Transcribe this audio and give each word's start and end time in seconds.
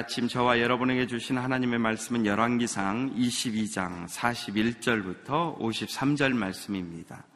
아침 0.00 0.28
저와 0.28 0.60
여러분에게 0.60 1.06
주신 1.06 1.36
하나님의 1.36 1.78
말씀은 1.78 2.24
열왕기상 2.24 3.16
22장 3.16 4.08
41절부터 4.08 5.58
53절 5.58 6.32
말씀입니다. 6.32 7.26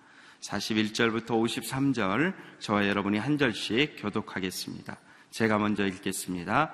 41절부터 0.41 1.27
53절 1.27 2.33
저와 2.61 2.89
여러분이 2.89 3.19
한 3.19 3.37
절씩 3.37 3.97
교독하겠습니다. 3.99 4.97
제가 5.31 5.59
먼저 5.59 5.85
읽겠습니다. 5.85 6.73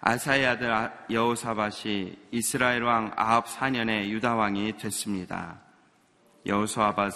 아사의 0.00 0.44
아들 0.44 0.72
아, 0.72 0.92
여호사밧이 1.08 2.16
이스라엘 2.32 2.82
왕 2.82 3.12
아합 3.14 3.46
4년에 3.46 4.08
유다 4.08 4.34
왕이 4.34 4.76
됐습니다. 4.78 5.60
여호사밧 6.46 7.12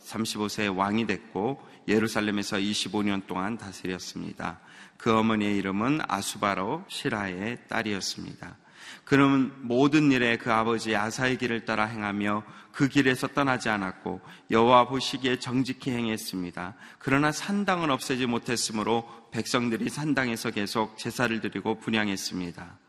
35세 0.00 0.76
왕이 0.76 1.08
됐고 1.08 1.60
예루살렘에서 1.88 2.56
25년 2.58 3.26
동안 3.26 3.58
다스렸습니다. 3.58 4.60
그 4.96 5.16
어머니의 5.16 5.56
이름은 5.56 6.00
아수바로 6.08 6.84
시라의 6.88 7.58
딸이었습니다. 7.68 8.56
그는 9.04 9.52
모든 9.60 10.10
일에 10.12 10.36
그 10.36 10.52
아버지 10.52 10.96
아사의 10.96 11.38
길을 11.38 11.64
따라 11.64 11.84
행하며 11.84 12.42
그 12.72 12.88
길에서 12.88 13.28
떠나지 13.28 13.68
않았고 13.68 14.20
여호와 14.50 14.88
보시기에 14.88 15.38
정직히 15.38 15.90
행했습니다. 15.90 16.74
그러나 16.98 17.30
산당은 17.30 17.90
없애지 17.90 18.26
못했으므로 18.26 19.08
백성들이 19.30 19.90
산당에서 19.90 20.50
계속 20.50 20.96
제사를 20.98 21.40
드리고 21.40 21.78
분양했습니다. 21.78 22.83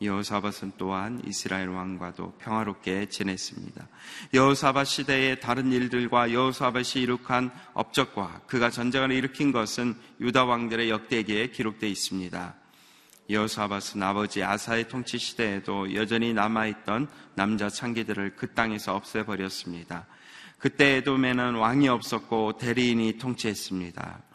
여호사밧은 0.00 0.72
또한 0.78 1.20
이스라엘 1.26 1.68
왕과도 1.68 2.34
평화롭게 2.38 3.08
지냈습니다. 3.08 3.88
여호사밧 4.32 4.86
시대의 4.86 5.40
다른 5.40 5.72
일들과 5.72 6.32
여호사밧이 6.32 7.02
이룩한 7.02 7.50
업적과 7.74 8.42
그가 8.46 8.70
전쟁을 8.70 9.12
일으킨 9.12 9.52
것은 9.52 9.96
유다 10.20 10.44
왕들의 10.44 10.90
역대기에 10.90 11.48
기록되어 11.48 11.90
있습니다. 11.90 12.54
여호사밧은 13.30 14.02
아버지 14.02 14.42
아사의 14.42 14.88
통치 14.88 15.18
시대에도 15.18 15.94
여전히 15.94 16.32
남아있던 16.32 17.08
남자 17.34 17.68
창기들을 17.68 18.36
그 18.36 18.54
땅에서 18.54 18.94
없애버렸습니다. 18.94 20.06
그때 20.58 20.96
에돔에는 20.96 21.54
왕이 21.54 21.88
없었고 21.88 22.56
대리인이 22.58 23.18
통치했습니다. 23.18 24.27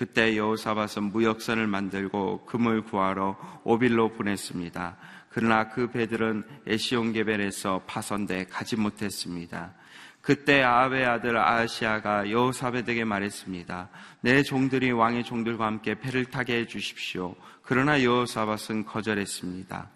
그때 0.00 0.34
여호사밧은 0.34 1.12
무역선을 1.12 1.66
만들고 1.66 2.46
금을 2.46 2.84
구하러 2.84 3.36
오빌로 3.64 4.14
보냈습니다. 4.14 4.96
그러나 5.28 5.68
그 5.68 5.90
배들은 5.90 6.42
에시온게벨에서 6.66 7.82
파손돼 7.86 8.46
가지 8.46 8.76
못했습니다. 8.76 9.74
그때 10.22 10.62
아합의 10.62 11.04
아들 11.04 11.36
아시아가 11.36 12.30
여호사벳에게 12.30 13.04
말했습니다. 13.04 13.90
내 14.22 14.42
종들이 14.42 14.90
왕의 14.90 15.24
종들과 15.24 15.66
함께 15.66 16.00
배를 16.00 16.24
타게 16.24 16.60
해 16.60 16.66
주십시오. 16.66 17.34
그러나 17.60 18.02
여호사밧은 18.02 18.86
거절했습니다. 18.86 19.90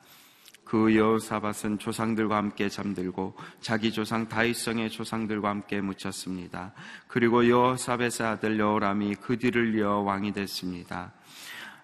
그 0.64 0.96
여호사밧은 0.96 1.78
조상들과 1.78 2.36
함께 2.36 2.68
잠들고 2.68 3.36
자기 3.60 3.92
조상 3.92 4.28
다윗성의 4.28 4.90
조상들과 4.90 5.48
함께 5.48 5.80
묻혔습니다. 5.80 6.72
그리고 7.06 7.48
여호사벳의 7.48 8.22
아들 8.22 8.58
여호람이 8.58 9.16
그 9.16 9.38
뒤를 9.38 9.74
이어 9.74 9.98
왕이 9.98 10.32
됐습니다. 10.32 11.12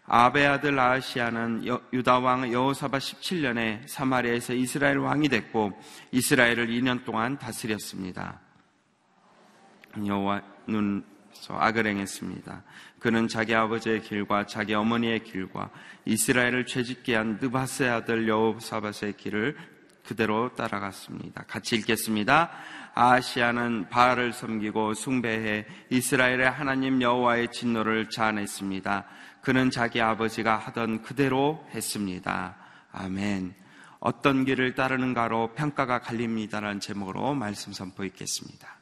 아베 0.06 0.44
아들 0.44 0.76
아시아는 0.78 1.64
유다 1.92 2.18
왕 2.18 2.52
여호사밧 2.52 3.00
17년에 3.00 3.86
사마리아에서 3.86 4.54
이스라엘 4.54 4.98
왕이 4.98 5.28
됐고 5.28 5.72
이스라엘을 6.10 6.66
2년 6.66 7.04
동안 7.04 7.38
다스렸습니다. 7.38 8.40
여호와는 10.04 11.04
악을 11.48 11.86
행했습니다. 11.86 12.62
그는 13.00 13.26
자기 13.28 13.54
아버지의 13.54 14.02
길과 14.02 14.46
자기 14.46 14.74
어머니의 14.74 15.24
길과 15.24 15.70
이스라엘을 16.04 16.66
죄짓게 16.66 17.16
한 17.16 17.38
느바스의 17.40 17.90
아들 17.90 18.28
여호사밧의 18.28 19.16
길을 19.16 19.56
그대로 20.04 20.54
따라갔습니다. 20.54 21.44
같이 21.44 21.76
읽겠습니다. 21.76 22.50
아시아는 22.94 23.88
바알을 23.88 24.32
섬기고 24.32 24.94
숭배해 24.94 25.66
이스라엘의 25.90 26.50
하나님 26.50 27.00
여호와의 27.00 27.52
진노를 27.52 28.10
자아냈습니다. 28.10 29.06
그는 29.40 29.70
자기 29.70 30.00
아버지가 30.00 30.56
하던 30.56 31.02
그대로 31.02 31.66
했습니다. 31.70 32.56
아멘. 32.92 33.54
어떤 34.00 34.44
길을 34.44 34.74
따르는가로 34.74 35.54
평가가 35.54 36.00
갈립니다라는 36.00 36.80
제목으로 36.80 37.34
말씀 37.34 37.72
선포 37.72 38.04
있겠습니다. 38.04 38.76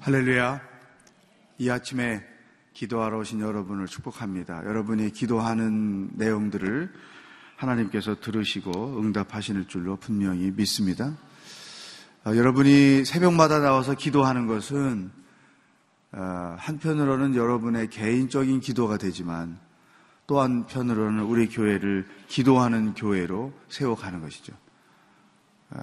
할렐루야. 0.00 0.71
이 1.58 1.68
아침에 1.70 2.24
기도하러 2.72 3.18
오신 3.18 3.40
여러분을 3.40 3.86
축복합니다. 3.86 4.64
여러분이 4.64 5.10
기도하는 5.12 6.10
내용들을 6.14 6.92
하나님께서 7.56 8.20
들으시고 8.20 9.00
응답하시는 9.00 9.68
줄로 9.68 9.96
분명히 9.96 10.50
믿습니다. 10.50 11.16
어, 12.24 12.34
여러분이 12.34 13.04
새벽마다 13.04 13.58
나와서 13.58 13.94
기도하는 13.94 14.46
것은 14.46 15.10
어, 16.12 16.56
한편으로는 16.58 17.34
여러분의 17.34 17.90
개인적인 17.90 18.60
기도가 18.60 18.96
되지만 18.96 19.58
또 20.26 20.40
한편으로는 20.40 21.24
우리 21.24 21.48
교회를 21.48 22.06
기도하는 22.28 22.94
교회로 22.94 23.52
세워가는 23.68 24.20
것이죠. 24.20 24.54
어, 25.70 25.78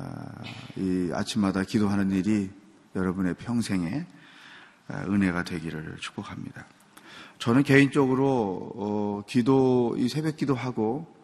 이 0.78 1.12
아침마다 1.14 1.64
기도하는 1.64 2.12
일이 2.12 2.50
여러분의 2.96 3.36
평생에 3.36 4.06
은혜가 4.90 5.44
되기를 5.44 5.98
축복합니다. 6.00 6.66
저는 7.38 7.64
개인적으로 7.64 8.72
어, 8.76 9.24
기도 9.28 9.96
이 9.98 10.10
새벽 10.10 10.36
기도하고 10.36 11.16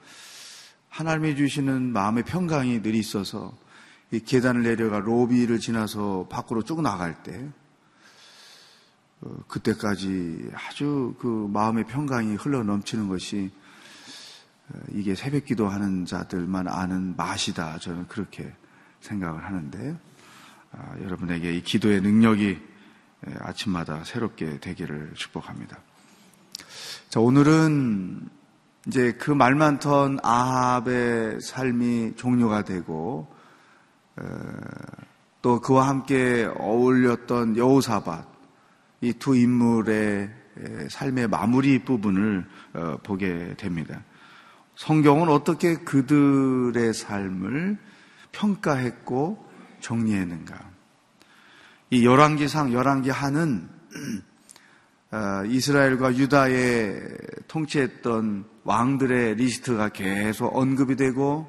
하나님이 0.89 1.35
주시는 1.35 1.91
마음의 1.91 2.23
평강이 2.23 2.81
늘 2.81 2.95
있어서 2.95 3.53
이 4.11 4.19
계단을 4.19 4.63
내려가 4.63 4.99
로비를 4.99 5.59
지나서 5.59 6.27
밖으로 6.29 6.63
쭉 6.63 6.81
나갈 6.81 7.21
때 7.23 7.49
어, 9.21 9.35
그때까지 9.47 10.51
아주 10.53 11.15
그 11.19 11.49
마음의 11.51 11.85
평강이 11.87 12.35
흘러 12.35 12.63
넘치는 12.63 13.09
것이 13.09 13.51
어, 14.69 14.79
이게 14.93 15.15
새벽 15.15 15.45
기도하는 15.45 16.05
자들만 16.05 16.69
아는 16.69 17.15
맛이다. 17.17 17.79
저는 17.79 18.07
그렇게 18.07 18.53
생각을 19.01 19.43
하는데 19.43 19.99
아, 20.71 20.95
여러분에게 21.01 21.53
이 21.55 21.61
기도의 21.61 22.01
능력이 22.01 22.74
아침마다 23.39 24.03
새롭게 24.03 24.59
되기를 24.59 25.11
축복합니다. 25.15 25.77
자, 27.09 27.19
오늘은 27.19 28.29
이제 28.87 29.13
그 29.13 29.31
말 29.31 29.55
많던 29.55 30.19
아합의 30.21 31.41
삶이 31.41 32.13
종료가 32.17 32.63
되고 32.63 33.27
또 35.41 35.61
그와 35.61 35.87
함께 35.87 36.49
어울렸던 36.57 37.57
여호사밧 37.57 38.33
이 39.01 39.13
두 39.13 39.35
인물의 39.35 40.29
삶의 40.89 41.27
마무리 41.27 41.83
부분을 41.83 42.45
어, 42.73 42.97
보게 43.03 43.55
됩니다. 43.57 44.03
성경은 44.77 45.27
어떻게 45.29 45.75
그들의 45.75 46.93
삶을 46.93 47.77
평가했고 48.31 49.45
정리했는가? 49.81 50.74
이 51.91 52.05
열왕기상 52.05 52.73
열왕기 52.73 53.11
하는 53.11 53.69
어, 55.11 55.45
이스라엘과 55.45 56.17
유다에 56.17 56.99
통치했던 57.47 58.45
왕들의 58.63 59.35
리스트가 59.35 59.89
계속 59.89 60.55
언급이 60.57 60.95
되고 60.95 61.47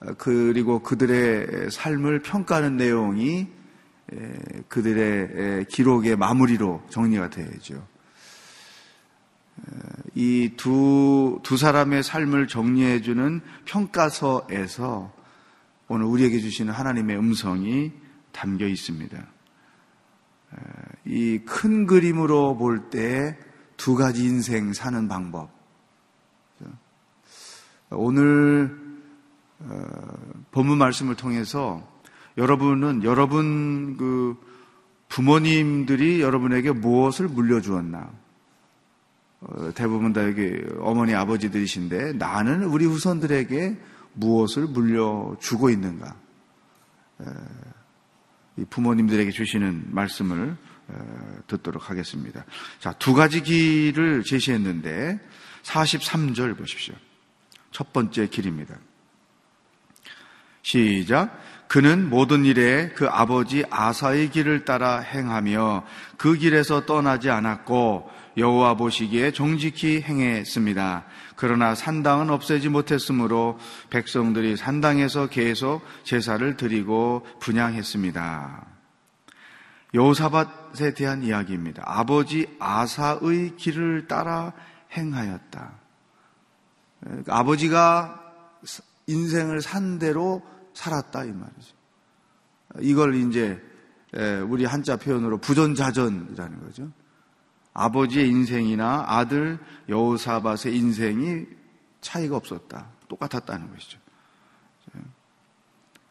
어, 0.00 0.14
그리고 0.18 0.80
그들의 0.80 1.70
삶을 1.70 2.20
평가하는 2.20 2.76
내용이 2.76 3.48
그들의 4.68 5.64
기록의 5.66 6.16
마무리로 6.16 6.82
정리가 6.90 7.30
되어야죠. 7.30 7.86
어, 9.56 9.78
이두 10.14 11.38
두 11.42 11.56
사람의 11.56 12.02
삶을 12.02 12.48
정리해주는 12.48 13.40
평가서에서 13.64 15.12
오늘 15.86 16.06
우리에게 16.06 16.40
주시는 16.40 16.72
하나님의 16.72 17.16
음성이 17.16 17.92
담겨 18.32 18.66
있습니다. 18.66 19.33
이 21.06 21.40
큰 21.44 21.86
그림으로 21.86 22.56
볼 22.56 22.90
때 22.90 23.36
두 23.76 23.96
가지 23.96 24.24
인생 24.24 24.72
사는 24.72 25.08
방법. 25.08 25.50
오늘 27.90 28.76
어, 29.60 29.84
본문 30.52 30.78
말씀을 30.78 31.14
통해서 31.16 31.86
여러분은 32.36 33.04
여러분 33.04 33.96
그 33.96 34.36
부모님들이 35.08 36.20
여러분에게 36.20 36.72
무엇을 36.72 37.28
물려주었나? 37.28 38.10
어, 39.40 39.70
대부분 39.74 40.12
다 40.12 40.24
여기 40.26 40.56
어머니 40.80 41.14
아버지들이신데 41.14 42.14
나는 42.14 42.64
우리 42.64 42.84
후손들에게 42.86 43.78
무엇을 44.14 44.66
물려주고 44.66 45.70
있는가? 45.70 46.16
부모님들에게 48.70 49.30
주시는 49.30 49.88
말씀을 49.90 50.56
듣도록 51.46 51.90
하겠습니다. 51.90 52.44
자, 52.80 52.92
두 52.92 53.14
가지 53.14 53.42
길을 53.42 54.22
제시했는데, 54.24 55.20
43절 55.62 56.56
보십시오. 56.56 56.94
첫 57.70 57.92
번째 57.92 58.28
길입니다. 58.28 58.76
시작. 60.62 61.38
그는 61.68 62.08
모든 62.08 62.44
일에 62.44 62.90
그 62.90 63.08
아버지 63.08 63.64
아사의 63.68 64.30
길을 64.30 64.64
따라 64.64 65.00
행하며 65.00 65.84
그 66.16 66.34
길에서 66.34 66.86
떠나지 66.86 67.30
않았고 67.30 68.10
여호와 68.36 68.74
보시기에 68.74 69.32
정직히 69.32 70.00
행했습니다. 70.00 71.04
그러나 71.36 71.74
산당은 71.74 72.30
없애지 72.30 72.68
못했으므로 72.68 73.58
백성들이 73.90 74.56
산당에서 74.56 75.28
계속 75.28 75.82
제사를 76.04 76.56
드리고 76.56 77.26
분양했습니다. 77.40 78.73
여호사밧에 79.94 80.94
대한 80.94 81.22
이야기입니다. 81.22 81.82
아버지 81.86 82.54
아사의 82.58 83.56
길을 83.56 84.08
따라 84.08 84.52
행하였다. 84.92 85.72
아버지가 87.28 88.20
인생을 89.06 89.62
산 89.62 89.98
대로 89.98 90.42
살았다 90.74 91.24
이 91.24 91.32
말이죠. 91.32 91.74
이걸 92.80 93.14
이제 93.14 93.62
우리 94.48 94.64
한자 94.64 94.96
표현으로 94.96 95.38
부전자전이라는 95.38 96.64
거죠. 96.64 96.90
아버지의 97.72 98.28
인생이나 98.28 99.04
아들 99.06 99.58
여호사밧의 99.88 100.76
인생이 100.76 101.46
차이가 102.00 102.36
없었다. 102.36 102.88
똑같았다는 103.08 103.70
것이죠. 103.70 103.98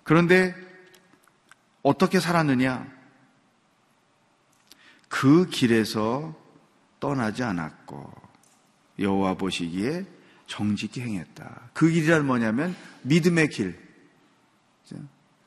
그런데 0.03 0.55
어떻게 1.81 2.19
살았느냐? 2.19 3.02
그 5.13 5.45
길에서 5.45 6.33
떠나지 6.99 7.43
않았고 7.43 8.11
여호와 8.97 9.35
보시기에 9.35 10.07
정직히 10.47 11.01
행했다. 11.01 11.69
그 11.73 11.87
길이란 11.87 12.25
뭐냐면 12.25 12.75
믿음의 13.03 13.49
길. 13.49 13.79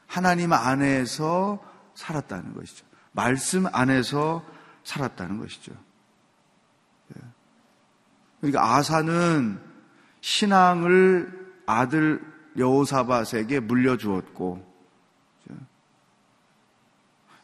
하나님 0.06 0.52
안에서 0.52 1.58
살았다는 1.96 2.54
것이죠. 2.54 2.86
말씀 3.10 3.66
안에서 3.66 4.46
살았다는 4.84 5.38
것이죠. 5.38 5.72
그러니까 8.40 8.76
아사는 8.76 9.60
신앙을 10.20 11.54
아들 11.66 12.24
여호사밧에게 12.56 13.58
물려주었고 13.58 14.75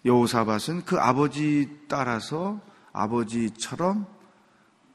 여호사밧은 0.05 0.85
그 0.85 0.99
아버지 0.99 1.81
따라서 1.89 2.61
아버지처럼 2.93 4.07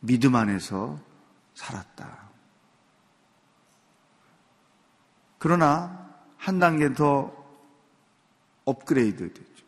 믿음 0.01 0.35
안에서 0.35 0.99
살았다. 1.55 2.27
그러나 5.39 6.07
한 6.37 6.59
단계 6.59 6.93
더 6.93 7.33
업그레이드 8.65 9.33
됐죠. 9.33 9.65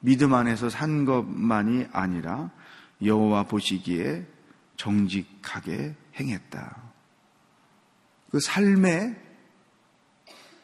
믿음 0.00 0.34
안에서 0.34 0.70
산 0.70 1.04
것만이 1.04 1.88
아니라 1.92 2.50
여호와 3.02 3.44
보시기에 3.44 4.26
정직하게 4.76 5.94
행했다. 6.14 6.76
그 8.30 8.40
삶에 8.40 9.20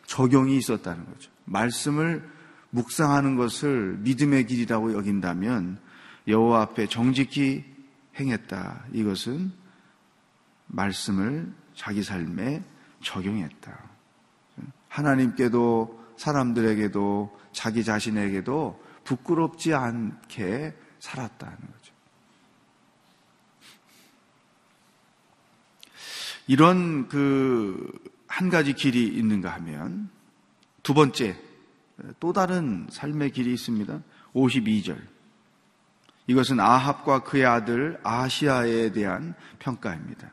적용이 0.06 0.56
있었다는 0.56 1.05
거죠. 1.06 1.31
말씀을 1.44 2.31
묵상하는 2.74 3.36
것을 3.36 3.98
믿음의 4.00 4.46
길이라고 4.46 4.94
여긴다면 4.94 5.78
여호와 6.26 6.62
앞에 6.62 6.86
정직히 6.86 7.64
행했다. 8.18 8.86
이것은 8.92 9.52
말씀을 10.66 11.52
자기 11.74 12.02
삶에 12.02 12.62
적용했다. 13.02 13.90
하나님께도 14.88 16.14
사람들에게도 16.16 17.38
자기 17.52 17.84
자신에게도 17.84 18.82
부끄럽지 19.04 19.74
않게 19.74 20.74
살았다는 21.00 21.56
거죠. 21.56 21.94
이런 26.46 27.08
그 27.08 28.14
한 28.34 28.50
가지 28.50 28.72
길이 28.72 29.06
있는가 29.06 29.48
하면 29.54 30.10
두 30.82 30.92
번째 30.92 31.38
또 32.20 32.32
다른 32.32 32.87
삶의 32.91 33.31
길이 33.31 33.52
있습니다. 33.55 34.00
52절. 34.35 34.96
이것은 36.26 36.58
아합과 36.58 37.23
그의 37.23 37.44
아들 37.44 37.99
아시아에 38.02 38.93
대한 38.93 39.35
평가입니다. 39.58 40.31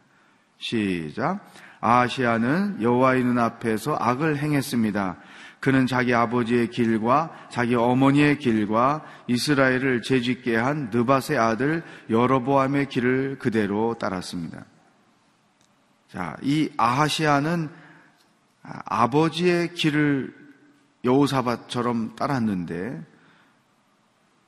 시작. 0.58 1.46
아시아는 1.80 2.82
여호와의 2.82 3.24
눈앞에서 3.24 3.98
악을 4.00 4.38
행했습니다. 4.38 5.18
그는 5.60 5.86
자기 5.86 6.14
아버지의 6.14 6.70
길과 6.70 7.48
자기 7.52 7.76
어머니의 7.76 8.40
길과 8.40 9.04
이스라엘을 9.28 10.02
재짓게 10.02 10.56
한 10.56 10.90
느밧의 10.92 11.38
아들 11.38 11.84
여로보암의 12.10 12.90
길을 12.90 13.38
그대로 13.38 13.96
따랐습니다. 13.96 14.66
자, 16.10 16.36
이 16.42 16.70
아하시아는 16.78 17.70
아버지의 18.64 19.74
길을 19.74 20.41
여호사밧처럼 21.04 22.16
따랐는데 22.16 23.04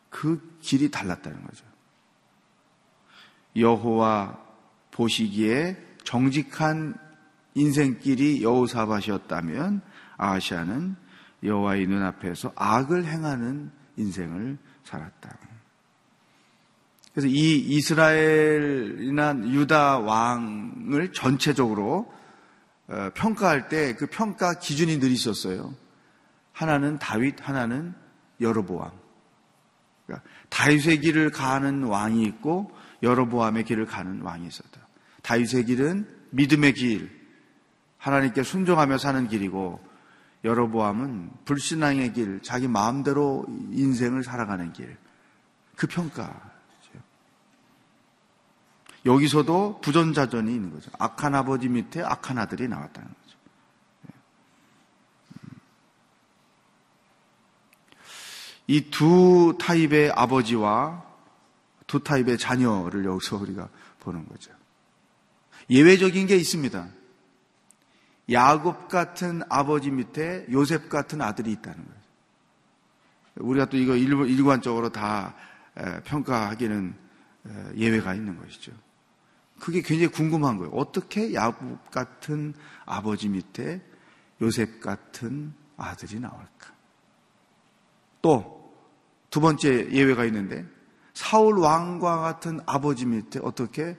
그 0.09 0.57
길이 0.61 0.91
달랐다는 0.91 1.44
거죠. 1.44 1.65
여호와 3.55 4.39
보시기에 4.91 5.77
정직한 6.03 6.95
인생길이 7.55 8.44
여호사밧이었다면 8.44 9.81
아시아는 10.17 10.95
여호와의 11.44 11.88
눈앞에서 11.88 12.51
악을 12.55 13.05
행하는 13.05 13.71
인생을 13.97 14.57
살았다. 14.83 15.38
그래서 17.13 17.27
이 17.27 17.59
이스라엘이나 17.59 19.38
유다 19.50 20.00
왕을 20.00 21.13
전체적으로 21.13 22.11
어, 22.88 23.09
평가할 23.13 23.69
때 23.69 23.95
그 23.95 24.07
평가 24.07 24.55
기준이 24.55 25.00
늘 25.00 25.12
있었어요. 25.12 25.74
하나는 26.53 26.98
다윗, 27.00 27.36
하나는 27.41 27.93
여로보암. 28.39 28.91
그러니까 30.05 30.29
다윗의 30.50 31.01
길을 31.01 31.31
가는 31.31 31.83
왕이 31.83 32.24
있고 32.24 32.72
여로보암의 33.01 33.65
길을 33.65 33.86
가는 33.86 34.22
왕이 34.22 34.48
있었다. 34.48 34.88
다윗의 35.24 35.65
길은 35.65 36.07
믿음의 36.31 36.74
길, 36.74 37.10
하나님께 37.98 38.43
순종하며 38.43 38.98
사는 38.98 39.27
길이고 39.27 39.79
여로보암은 40.43 41.31
불신앙의 41.45 42.13
길, 42.13 42.41
자기 42.41 42.67
마음대로 42.67 43.45
인생을 43.72 44.24
살아가는 44.24 44.72
길. 44.74 44.98
그 45.75 45.88
평가. 45.88 46.53
여기서도 49.05 49.81
부전자전이 49.81 50.53
있는 50.53 50.72
거죠. 50.72 50.89
악한 50.98 51.36
아버지 51.36 51.67
밑에 51.67 52.01
악한 52.01 52.38
아들이 52.38 52.67
나왔다는. 52.67 53.10
음. 53.10 53.23
이 58.67 58.89
두 58.89 59.58
타입의 59.60 60.12
아버지와 60.12 61.03
두 61.88 62.03
타입의 62.03 62.38
자녀를 62.38 63.05
여기서 63.05 63.38
우리가 63.38 63.70
보는 64.00 64.27
거죠. 64.27 64.51
예외적인 65.70 66.27
게 66.27 66.36
있습니다. 66.36 66.88
야곱 68.32 68.88
같은 68.88 69.41
아버지 69.50 69.91
밑에 69.91 70.46
요셉 70.51 70.89
같은 70.89 71.22
아들이 71.22 71.51
있다는 71.51 71.84
거예요. 71.84 72.03
우리가 73.36 73.65
또 73.65 73.77
이거 73.77 73.96
일관적으로 73.96 74.89
다 74.89 75.36
평가하기는 76.05 76.96
예외가 77.75 78.13
있는 78.13 78.38
것이죠. 78.38 78.72
그게 79.60 79.82
굉장히 79.82 80.08
궁금한 80.12 80.58
거예요. 80.58 80.72
어떻게 80.74 81.34
야곱 81.34 81.91
같은 81.91 82.53
아버지 82.86 83.27
밑에 83.27 83.82
요셉 84.41 84.79
같은 84.79 85.53
아들이 85.75 86.20
나올까? 86.20 86.74
또 88.24 88.53
두 89.34 89.42
번째 89.42 89.89
예외가 89.89 90.25
있는데 90.25 90.63
사울 91.15 91.58
왕과 91.58 92.18
같은 92.18 92.60
아버지 92.68 93.08
밑에 93.08 93.39
어떻게 93.42 93.98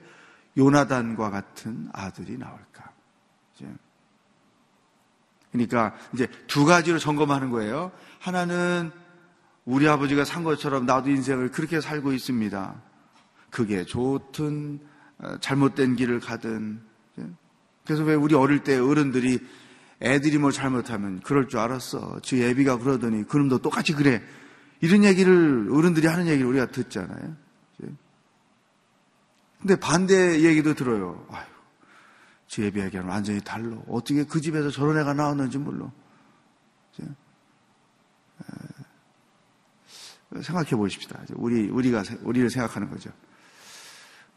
요나단과 0.57 1.29
같은 1.29 1.89
아들이 1.91 2.37
나올까? 2.37 2.89
그러니까 5.51 5.93
이제 6.13 6.29
두 6.47 6.63
가지로 6.63 6.99
점검하는 6.99 7.49
거예요. 7.49 7.91
하나는 8.21 8.93
우리 9.65 9.89
아버지가 9.89 10.23
산 10.23 10.45
것처럼 10.45 10.85
나도 10.85 11.09
인생을 11.09 11.51
그렇게 11.51 11.81
살고 11.81 12.13
있습니다. 12.13 12.81
그게 13.49 13.83
좋든 13.83 14.79
어, 15.17 15.37
잘못된 15.41 15.97
길을 15.97 16.21
가든. 16.21 16.81
그래서 17.83 18.03
왜 18.03 18.15
우리 18.15 18.35
어릴 18.35 18.63
때 18.63 18.77
어른들이 18.77 19.45
애들이 20.05 20.37
뭐 20.37 20.51
잘못하면 20.51 21.19
그럴 21.21 21.47
줄 21.47 21.59
알았어. 21.59 22.19
지 22.21 22.43
애비가 22.43 22.77
그러더니 22.77 23.27
그놈도 23.27 23.57
똑같이 23.59 23.93
그래. 23.93 24.21
이런 24.79 25.03
얘기를 25.03 25.67
어른들이 25.71 26.05
하는 26.07 26.27
얘기를 26.27 26.45
우리가 26.47 26.67
듣잖아요. 26.67 27.35
근데 29.59 29.75
반대 29.79 30.41
얘기도 30.41 30.75
들어요. 30.75 31.25
아유, 31.31 31.45
제 32.47 32.63
예배하기는 32.65 33.05
완전히 33.05 33.41
달로. 33.41 33.83
어떻게 33.87 34.23
그 34.23 34.39
집에서 34.39 34.69
저런 34.69 34.99
애가 34.99 35.15
나왔는지 35.15 35.57
몰라. 35.57 35.91
생각해 40.41 40.71
보십시다. 40.71 41.19
우리, 41.35 41.67
우리가, 41.69 42.03
우리를 42.21 42.49
생각하는 42.49 42.91
거죠. 42.91 43.09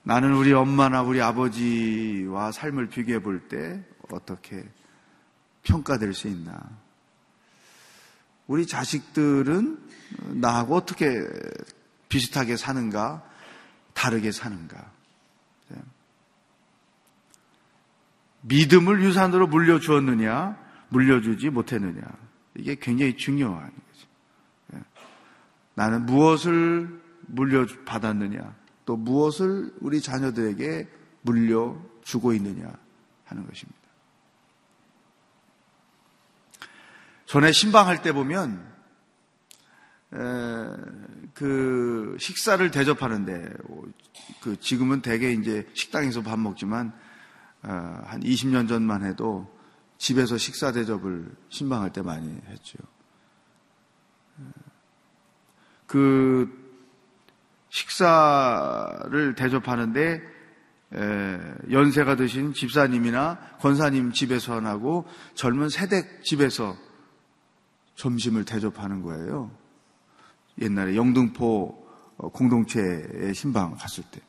나는 0.03 0.33
우리 0.33 0.53
엄마나 0.55 1.03
우리 1.03 1.21
아버지와 1.21 2.53
삶을 2.53 2.89
비교해 2.89 3.19
볼 3.21 3.49
때 3.49 3.85
어떻게 4.11 4.65
평가될 5.69 6.15
수 6.15 6.29
있나. 6.29 6.59
우리 8.47 8.67
자식들은 8.67 9.79
나하고 10.41 10.75
어떻게 10.75 11.07
비슷하게 12.09 12.57
사는가, 12.57 13.23
다르게 13.93 14.33
사는가. 14.33 14.99
믿음을 18.43 19.03
유산으로 19.03 19.47
물려주었느냐, 19.49 20.57
물려주지 20.89 21.51
못했느냐. 21.51 22.03
이게 22.57 22.77
굉장히 22.77 23.17
중요한 23.17 23.65
거죠. 23.65 24.09
예. 24.75 24.83
나는 25.75 26.07
무엇을 26.07 27.01
물려받았느냐, 27.27 28.55
또 28.87 28.97
무엇을 28.97 29.75
우리 29.81 30.01
자녀들에게 30.01 30.89
물려주고 31.23 32.33
있느냐 32.35 32.73
하는 33.25 33.47
것입니다. 33.47 33.78
전에 37.29 37.53
신방할 37.53 38.01
때 38.01 38.13
보면, 38.13 38.67
에, 40.15 40.19
그 41.35 42.17
식사를 42.19 42.71
대접하는데, 42.71 43.51
그 44.41 44.59
지금은 44.59 45.03
대개 45.03 45.33
이제 45.33 45.69
식당에서 45.75 46.23
밥 46.23 46.39
먹지만, 46.39 46.93
어, 47.63 47.69
한 47.69 48.21
20년 48.23 48.67
전만 48.67 49.05
해도 49.05 49.47
집에서 49.99 50.39
식사 50.39 50.73
대접을 50.73 51.31
신방할 51.51 51.93
때 51.93 52.01
많이 52.01 52.35
했죠. 52.47 52.79
그 55.87 56.49
식사를 57.69 59.35
대접하는데 59.35 60.23
연세가 61.71 62.17
드신 62.17 62.55
집사님이나 62.55 63.39
권사님 63.61 64.13
집에서 64.13 64.61
하고 64.61 65.07
젊은 65.35 65.69
세댁 65.69 66.23
집에서 66.23 66.77
점심을 67.99 68.45
대접하는 68.45 69.03
거예요. 69.03 69.51
옛날에 70.61 70.97
영등포 70.97 71.87
공동체의 72.33 73.35
신방 73.35 73.77
갔을 73.77 74.05
때. 74.11 74.21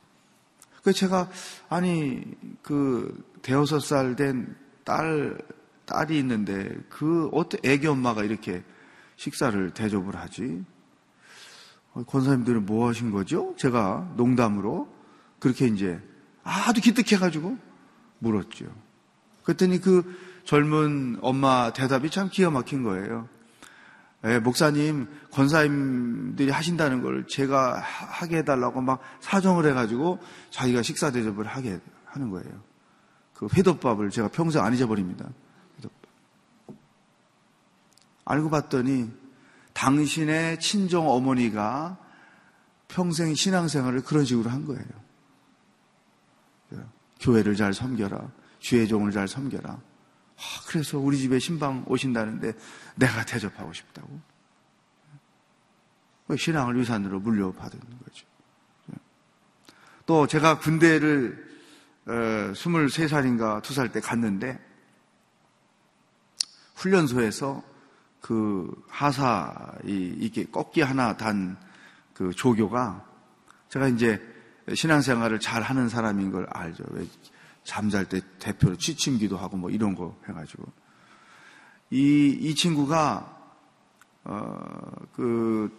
그 0.82 0.92
제가 0.92 1.28
아니 1.68 2.22
그 2.62 3.24
대여섯 3.42 3.82
살 3.82 4.16
된 4.16 4.60
딸 4.84 5.38
딸이 5.86 6.18
있는데 6.18 6.76
그 6.88 7.28
어떤 7.32 7.60
애기 7.64 7.86
엄마가 7.86 8.24
이렇게 8.24 8.64
식사를 9.16 9.70
대접을 9.72 10.16
하지? 10.16 10.64
어, 11.92 12.02
권사님들은 12.04 12.66
뭐 12.66 12.88
하신 12.88 13.10
거죠? 13.10 13.54
제가 13.56 14.14
농담으로 14.16 14.88
그렇게 15.38 15.66
이제 15.66 16.00
아주 16.42 16.80
기특해가지고 16.80 17.56
물었죠. 18.18 18.66
그랬더니 19.44 19.80
그 19.80 20.16
젊은 20.44 21.18
엄마 21.22 21.72
대답이 21.72 22.10
참 22.10 22.28
기가 22.30 22.50
막힌 22.50 22.82
거예요. 22.82 23.28
예, 24.24 24.38
목사님, 24.38 25.08
권사님들이 25.32 26.50
하신다는 26.50 27.02
걸 27.02 27.26
제가 27.26 27.80
하게 27.80 28.38
해달라고 28.38 28.82
막 28.82 29.00
사정을 29.20 29.66
해가지고 29.66 30.18
자기가 30.50 30.82
식사 30.82 31.10
대접을 31.10 31.46
하게 31.46 31.80
하는 32.04 32.30
거예요. 32.30 32.62
그 33.34 33.48
회덮밥을 33.54 34.10
제가 34.10 34.28
평생 34.28 34.62
안 34.62 34.74
잊어버립니다. 34.74 35.26
회덮밥. 35.78 36.10
알고 38.26 38.50
봤더니 38.50 39.10
당신의 39.72 40.60
친정 40.60 41.08
어머니가 41.08 41.96
평생 42.88 43.34
신앙생활을 43.34 44.02
그런 44.02 44.24
식으로 44.26 44.50
한 44.50 44.66
거예요. 44.66 44.84
교회를 47.20 47.54
잘 47.54 47.72
섬겨라. 47.72 48.30
주의 48.58 48.86
종을 48.88 49.12
잘 49.12 49.28
섬겨라. 49.28 49.78
아, 50.40 50.62
그래서 50.66 50.98
우리 50.98 51.18
집에 51.18 51.38
신방 51.38 51.84
오신다는데 51.86 52.52
내가 52.96 53.24
대접하고 53.24 53.72
싶다고. 53.72 54.20
신앙을 56.36 56.78
유산으로 56.78 57.20
물려받은 57.20 57.80
거죠. 58.04 58.26
또 60.06 60.26
제가 60.26 60.58
군대를 60.58 61.50
23살인가 62.06 63.62
2살 63.62 63.92
때 63.92 64.00
갔는데 64.00 64.58
훈련소에서 66.76 67.62
그 68.20 68.70
하사 68.88 69.74
이게 69.84 70.44
꺾기 70.44 70.82
하나 70.82 71.16
단 71.16 71.70
그 72.20 72.34
조교가 72.34 73.02
제가 73.70 73.88
이제 73.88 74.20
신앙생활을 74.74 75.40
잘 75.40 75.62
하는 75.62 75.88
사람인 75.88 76.30
걸 76.30 76.46
알죠. 76.50 76.84
잠잘 77.64 78.08
때 78.08 78.20
대표로 78.38 78.76
취침기도 78.76 79.36
하고 79.36 79.56
뭐 79.56 79.70
이런 79.70 79.94
거 79.94 80.16
해가지고 80.28 80.64
이, 81.90 82.38
이 82.40 82.54
친구가 82.54 83.38
어, 84.24 84.90
그 85.12 85.70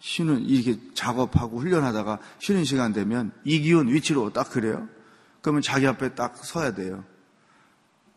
쉬는 0.00 0.40
이렇게 0.46 0.80
작업하고 0.94 1.60
훈련하다가 1.60 2.18
쉬는 2.40 2.64
시간 2.64 2.92
되면 2.92 3.32
이기훈 3.44 3.88
위치로 3.88 4.32
딱 4.32 4.50
그래요. 4.50 4.88
그러면 5.40 5.62
자기 5.62 5.86
앞에 5.86 6.14
딱 6.14 6.36
서야 6.36 6.74
돼요. 6.74 7.04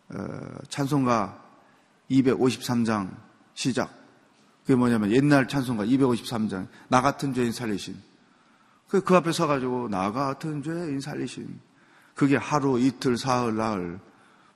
어, 0.10 0.18
찬송가 0.70 1.44
253장 2.10 3.16
시작. 3.54 3.94
그게 4.62 4.76
뭐냐면 4.76 5.12
옛날 5.12 5.48
찬송가 5.48 5.86
253장 5.86 6.68
나 6.88 7.02
같은 7.02 7.34
죄인 7.34 7.52
살리신. 7.52 7.96
그, 8.88 9.04
그 9.04 9.16
앞에 9.16 9.32
서가지고 9.32 9.90
나 9.90 10.12
같은 10.12 10.64
죄인 10.64 11.00
살리신. 11.00 11.60
그게 12.16 12.38
하루, 12.38 12.80
이틀, 12.80 13.18
사흘, 13.18 13.56
나흘 13.58 14.00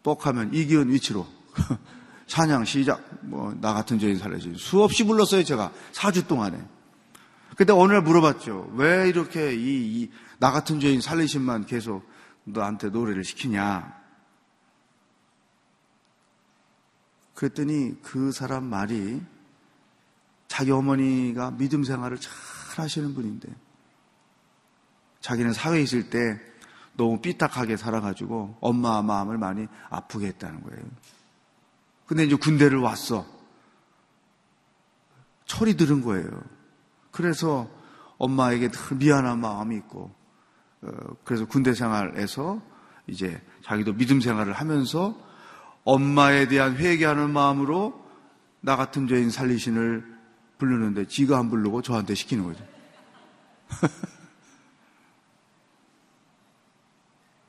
뻑하면 0.01 0.54
이기은 0.54 0.89
위치로 0.89 1.28
찬양 2.28 2.63
시작. 2.66 3.04
뭐 3.22 3.54
나 3.60 3.74
같은 3.74 4.00
죄인 4.00 4.18
살려지 4.18 4.54
수없이 4.58 5.04
불렀어요 5.04 5.44
제가 5.44 5.72
4주 5.92 6.28
동안에. 6.28 6.58
근데 7.58 7.74
오늘 7.74 8.01
물어봤죠. 8.01 8.72
왜 8.75 9.10
이렇게 9.10 9.54
이나 9.54 10.51
같은 10.51 10.80
죄인 10.80 11.01
살리신만 11.01 11.66
계속 11.66 12.08
너한테 12.46 12.89
노래를 12.89 13.24
시키냐? 13.25 14.00
그랬더니 17.34 18.01
그 18.01 18.32
사람 18.32 18.63
말이 18.66 19.22
자기 20.48 20.72
어머니가 20.72 21.51
믿음 21.51 21.84
생활을 21.84 22.18
잘 22.20 22.32
하시는 22.78 23.13
분인데 23.13 23.50
자기는 25.22 25.51
사회에 25.54 25.82
있을 25.82 26.10
때 26.10 26.39
너무 27.00 27.22
삐딱하게 27.22 27.77
살아가지고 27.77 28.58
엄마 28.60 29.01
마음을 29.01 29.38
많이 29.38 29.68
아프게 29.89 30.27
했다는 30.27 30.63
거예요. 30.63 30.84
근데 32.06 32.25
이제 32.25 32.36
군대를 32.36 32.79
왔어. 32.79 33.25
철이 35.46 35.77
들은 35.77 36.01
거예요. 36.01 36.27
그래서 37.12 37.70
엄마에게 38.18 38.70
늘 38.70 38.98
미안한 38.98 39.39
마음이 39.39 39.77
있고, 39.77 40.12
어, 40.82 40.89
그래서 41.24 41.46
군대 41.46 41.74
생활에서 41.74 42.62
이제 43.08 43.41
자기도 43.63 43.94
믿음 43.94 44.20
생활을 44.20 44.51
하면서 44.51 45.15
엄마에 45.86 46.50
대한 46.50 46.75
회개하는 46.75 47.32
마음으로 47.32 47.98
나 48.60 48.75
같은 48.75 49.08
죄인 49.08 49.29
살리신을 49.29 50.03
부르는데 50.58 51.08
지가 51.08 51.39
안 51.39 51.50
부르고 51.50 51.82
저한테 51.82 52.13
시키는 52.13 52.44
거죠. 52.44 52.62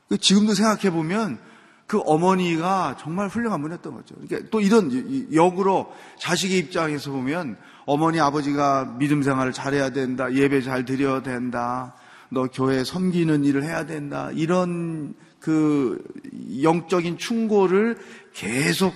지금도 0.17 0.53
생각해 0.53 0.91
보면 0.91 1.39
그 1.87 1.99
어머니가 2.05 2.97
정말 2.99 3.27
훌륭한 3.27 3.61
분이었던 3.61 3.93
거죠. 3.93 4.15
그러니까 4.15 4.49
또 4.49 4.61
이런 4.61 5.33
역으로 5.33 5.91
자식의 6.19 6.57
입장에서 6.57 7.11
보면 7.11 7.57
어머니 7.85 8.19
아버지가 8.19 8.95
믿음 8.97 9.23
생활을 9.23 9.51
잘해야 9.51 9.89
된다, 9.89 10.33
예배 10.33 10.61
잘 10.61 10.85
드려야 10.85 11.21
된다, 11.21 11.95
너 12.29 12.47
교회 12.47 12.83
섬기는 12.83 13.43
일을 13.43 13.63
해야 13.63 13.85
된다 13.85 14.29
이런 14.33 15.13
그 15.39 16.01
영적인 16.61 17.17
충고를 17.17 17.97
계속 18.33 18.93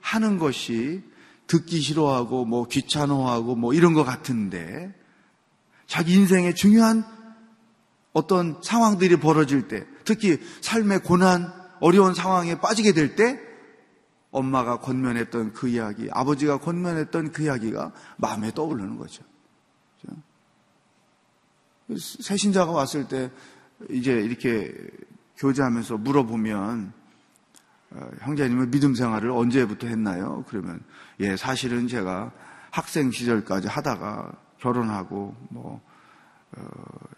하는 0.00 0.38
것이 0.38 1.02
듣기 1.46 1.80
싫어하고 1.80 2.44
뭐 2.44 2.66
귀찮아하고 2.66 3.56
뭐 3.56 3.72
이런 3.72 3.94
것 3.94 4.04
같은데 4.04 4.94
자기 5.86 6.14
인생의 6.14 6.54
중요한 6.54 7.04
어떤 8.12 8.58
상황들이 8.62 9.16
벌어질 9.16 9.68
때, 9.68 9.86
특히 10.04 10.40
삶의 10.60 11.00
고난, 11.00 11.52
어려운 11.80 12.14
상황에 12.14 12.60
빠지게 12.60 12.92
될 12.92 13.16
때, 13.16 13.40
엄마가 14.30 14.80
권면했던 14.80 15.52
그 15.52 15.68
이야기, 15.68 16.08
아버지가 16.10 16.58
권면했던 16.58 17.32
그 17.32 17.44
이야기가 17.44 17.92
마음에 18.16 18.50
떠오르는 18.52 18.98
거죠. 18.98 19.22
새 21.98 22.36
신자가 22.36 22.72
왔을 22.72 23.08
때, 23.08 23.30
이제 23.90 24.12
이렇게 24.12 24.74
교제하면서 25.36 25.98
물어보면, 25.98 26.92
어, 27.94 28.10
형제님은 28.20 28.70
믿음 28.70 28.94
생활을 28.94 29.30
언제부터 29.30 29.86
했나요? 29.86 30.44
그러면 30.48 30.82
예 31.20 31.36
사실은 31.36 31.86
제가 31.86 32.32
학생 32.70 33.12
시절까지 33.12 33.68
하다가 33.68 34.32
결혼하고 34.58 35.34
뭐 35.50 35.80
어, 36.56 36.64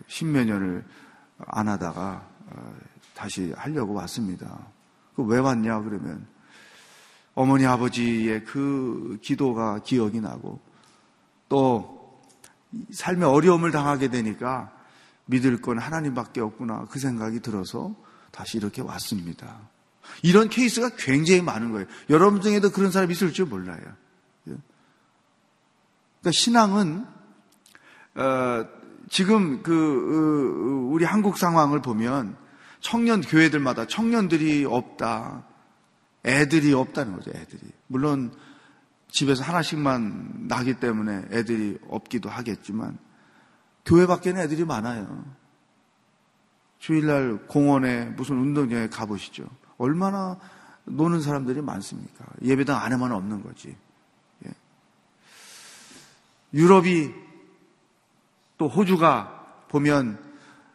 십몇 0.07 0.47
년을 0.47 0.85
안 1.47 1.69
하다가 1.69 2.29
어, 2.29 2.36
다시 3.15 3.53
하려고 3.57 3.95
왔습니다. 3.95 4.67
그왜 5.17 5.39
왔냐 5.39 5.81
그러면 5.83 6.27
어머니 7.35 7.67
아버지의 7.67 8.45
그 8.45 9.19
기도가 9.23 9.81
기억이 9.81 10.21
나고 10.21 10.61
또 11.49 12.21
삶의 12.93 13.29
어려움을 13.29 13.71
당하게 13.71 14.09
되니까 14.09 14.73
믿을 15.27 15.61
건 15.61 15.79
하나님밖에 15.79 16.41
없구나 16.41 16.87
그 16.91 16.99
생각이 16.99 17.41
들어서 17.41 17.95
다시 18.31 18.59
이렇게 18.59 18.83
왔습니다. 18.83 19.59
이런 20.23 20.49
케이스가 20.49 20.91
굉장히 20.97 21.43
많은 21.43 21.73
거예요. 21.73 21.87
여러분 22.11 22.41
중에도 22.41 22.71
그런 22.71 22.91
사람이 22.91 23.13
있을 23.13 23.33
줄 23.33 23.47
몰라요. 23.47 23.81
예. 24.49 24.57
그러니까 26.21 26.31
신앙은 26.33 27.07
어, 28.15 28.67
지금 29.09 29.63
그 29.63 29.73
어, 29.73 30.93
우리 30.93 31.05
한국 31.05 31.39
상황을 31.39 31.81
보면 31.81 32.37
청년 32.81 33.21
교회들마다 33.21 33.87
청년들이 33.87 34.65
없다. 34.65 35.45
애들이 36.25 36.73
없다는 36.73 37.15
거죠, 37.15 37.31
애들이. 37.31 37.61
물론 37.87 38.33
집에서 39.09 39.45
하나씩만 39.45 40.49
나기 40.49 40.75
때문에 40.75 41.27
애들이 41.31 41.79
없기도 41.89 42.29
하겠지만 42.29 42.99
교회 43.85 44.07
밖에는 44.07 44.41
애들이 44.43 44.65
많아요. 44.65 45.25
주일날 46.79 47.47
공원에 47.47 48.05
무슨 48.05 48.39
운동장에 48.39 48.89
가보시죠. 48.89 49.49
얼마나 49.79 50.39
노는 50.85 51.21
사람들이 51.21 51.63
많습니까? 51.63 52.25
예배당 52.43 52.81
안에만 52.81 53.13
없는 53.13 53.43
거지. 53.43 53.77
예. 54.47 54.51
유럽이 56.53 57.13
또 58.59 58.69
호주가 58.69 59.65
보면 59.69 60.19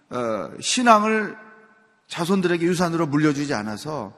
어, 0.09 0.51
신앙을 0.59 1.37
자손들에게 2.07 2.65
유산으로 2.65 3.07
물려주지 3.07 3.53
않아서 3.53 4.13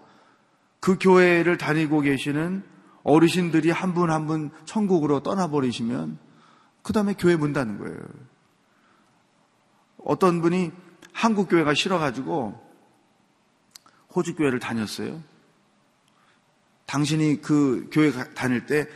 그 0.79 0.97
교회를 0.99 1.57
다니고 1.57 2.01
계시는 2.01 2.63
어르신들이 3.03 3.69
한 3.69 3.93
분 3.93 4.09
한 4.09 4.25
분 4.27 4.49
천국으로 4.65 5.21
떠나버리시면 5.21 6.17
그 6.81 6.93
다음에 6.93 7.13
교회 7.13 7.35
문 7.35 7.53
닫는 7.53 7.77
거예요. 7.77 7.99
어떤 10.03 10.41
분이 10.41 10.71
한국 11.13 11.49
교회가 11.49 11.73
싫어가지고 11.73 12.59
호주 14.15 14.35
교회를 14.35 14.59
다녔어요. 14.59 15.21
당신이 16.85 17.41
그 17.41 17.87
교회 17.91 18.11
다닐 18.11 18.65
때 18.65 18.87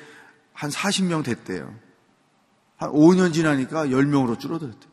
한 0.58 0.72
40명 0.72 1.24
됐대요. 1.24 1.72
한 2.78 2.92
5년 2.92 3.34
지나니까 3.34 3.88
10명으로 3.88 4.40
줄어들었대요. 4.40 4.92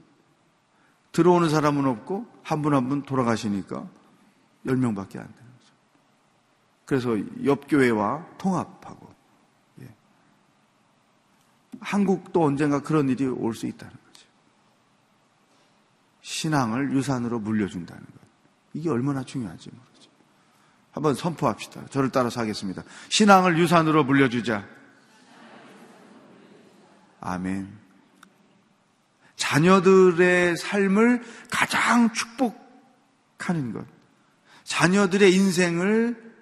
들어오는 1.12 1.48
사람은 1.48 1.86
없고 1.86 2.26
한분 2.42 2.74
한 2.74 2.88
분 2.88 3.02
돌아가시니까 3.02 3.86
10명 4.66 4.96
밖에 4.96 5.18
안 5.18 5.26
되는 5.26 5.50
거죠. 5.58 5.72
그래서 6.86 7.44
옆 7.44 7.68
교회와 7.68 8.26
통합하고 8.38 9.14
예. 9.82 9.88
한국도 11.80 12.42
언젠가 12.42 12.80
그런 12.82 13.08
일이 13.08 13.26
올 13.26 13.54
수 13.54 13.66
있다는 13.66 13.92
거죠. 13.92 14.26
신앙을 16.22 16.92
유산으로 16.92 17.38
물려준다는 17.38 18.02
것. 18.02 18.12
이게 18.72 18.88
얼마나 18.90 19.22
중요한지 19.22 19.70
모르죠. 19.70 20.10
한번 20.90 21.14
선포합시다. 21.14 21.86
저를 21.90 22.10
따라서 22.10 22.40
하겠습니다. 22.40 22.82
신앙을 23.08 23.58
유산으로 23.58 24.04
물려주자. 24.04 24.64
아멘. 27.24 27.66
자녀들의 29.36 30.56
삶을 30.58 31.22
가장 31.50 32.12
축복하는 32.12 33.72
것. 33.72 33.86
자녀들의 34.64 35.34
인생을 35.34 36.34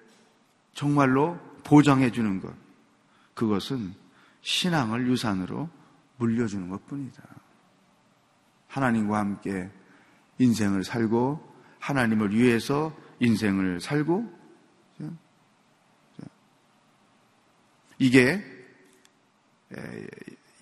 정말로 0.74 1.38
보장해 1.62 2.10
주는 2.10 2.40
것. 2.40 2.52
그것은 3.34 3.94
신앙을 4.42 5.06
유산으로 5.06 5.70
물려주는 6.16 6.68
것 6.68 6.84
뿐이다. 6.88 7.22
하나님과 8.66 9.18
함께 9.18 9.70
인생을 10.38 10.82
살고 10.82 11.54
하나님을 11.78 12.34
위해서 12.34 12.94
인생을 13.20 13.80
살고 13.80 14.42
이게 17.98 18.44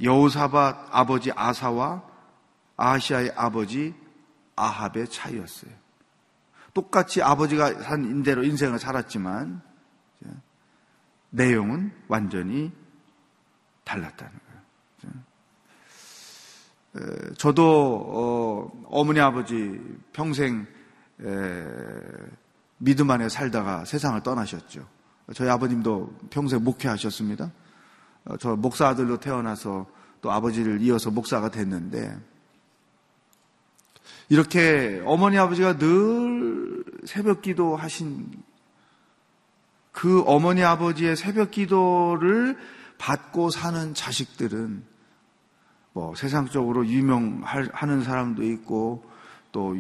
여우사밧 0.03 0.89
아버지 0.91 1.31
아사와 1.35 2.03
아시아의 2.77 3.33
아버지 3.37 3.95
아합의 4.57 5.09
차이였어요. 5.09 5.71
똑같이 6.73 7.23
아버지가 7.23 7.83
산 7.83 8.05
인대로 8.05 8.45
인생을 8.45 8.79
살았지만 8.79 9.61
내용은 11.31 11.93
완전히 12.09 12.73
달랐다는 13.85 14.33
거예요. 16.93 17.35
저도 17.37 18.73
어, 18.91 19.05
머니 19.05 19.21
아버지 19.21 19.81
평생 20.13 20.67
믿음 22.79 23.11
안에 23.11 23.29
살다가 23.29 23.85
세상을 23.85 24.23
떠나셨죠. 24.23 24.89
저희 25.35 25.49
아버님도 25.49 26.19
평생 26.31 26.65
목회하셨습니다. 26.65 27.51
어, 28.25 28.37
저 28.37 28.57
목사 28.57 28.89
아들로 28.89 29.19
태어나서 29.19 29.87
또 30.21 30.31
아버지를 30.31 30.81
이어서 30.83 31.11
목사가 31.11 31.51
됐는데 31.51 32.19
이렇게 34.29 35.03
어머니 35.07 35.39
아버지가 35.39 35.79
늘 35.79 36.85
새벽 37.05 37.43
기도 37.43 37.77
하신 37.77 38.31
그 39.93 40.23
어머니 40.27 40.63
아버지의 40.63 41.17
새벽 41.17 41.51
기도를 41.51 42.57
받고 42.99 43.51
사는 43.51 43.95
자식들은 43.95 44.85
뭐 45.93 46.15
세상적으로 46.15 46.87
유명하는 46.87 48.05
사람도 48.05 48.45
있고 48.45 49.05
또 49.53 49.77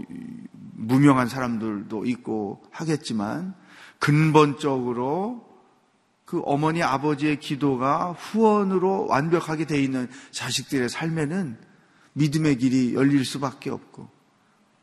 무명한 0.75 1.29
사람들도 1.29 2.05
있고 2.07 2.63
하겠지만 2.73 3.55
근본적으로 4.01 5.50
그 6.31 6.41
어머니 6.45 6.81
아버지의 6.81 7.41
기도가 7.41 8.13
후원으로 8.13 9.09
완벽하게 9.09 9.65
돼 9.65 9.83
있는 9.83 10.09
자식들의 10.31 10.89
삶에는 10.89 11.59
믿음의 12.13 12.59
길이 12.59 12.95
열릴 12.95 13.25
수밖에 13.25 13.69
없고 13.69 14.09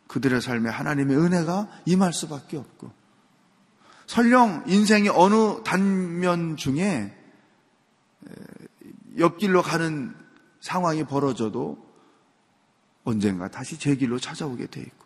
그들의 0.07 0.41
삶에 0.41 0.69
하나님의 0.69 1.15
은혜가 1.15 1.69
임할 1.85 2.11
수밖에 2.11 2.57
없고 2.57 2.91
설령 4.07 4.65
인생의 4.67 5.09
어느 5.15 5.63
단면 5.63 6.57
중에 6.57 7.15
옆길로 9.17 9.61
가는 9.61 10.13
상황이 10.59 11.05
벌어져도 11.05 11.77
언젠가 13.05 13.47
다시 13.47 13.79
제 13.79 13.95
길로 13.95 14.19
찾아오게 14.19 14.67
돼 14.67 14.81
있고 14.81 15.05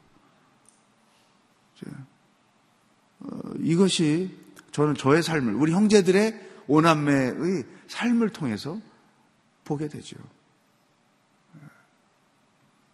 어, 3.19 3.53
이것이 3.59 4.40
저는 4.71 4.95
저의 4.95 5.21
삶을 5.23 5.53
우리 5.55 5.71
형제들의 5.73 6.49
오남매의 6.67 7.65
삶을 7.87 8.29
통해서 8.29 8.79
보게 9.63 9.87
되죠. 9.87 10.17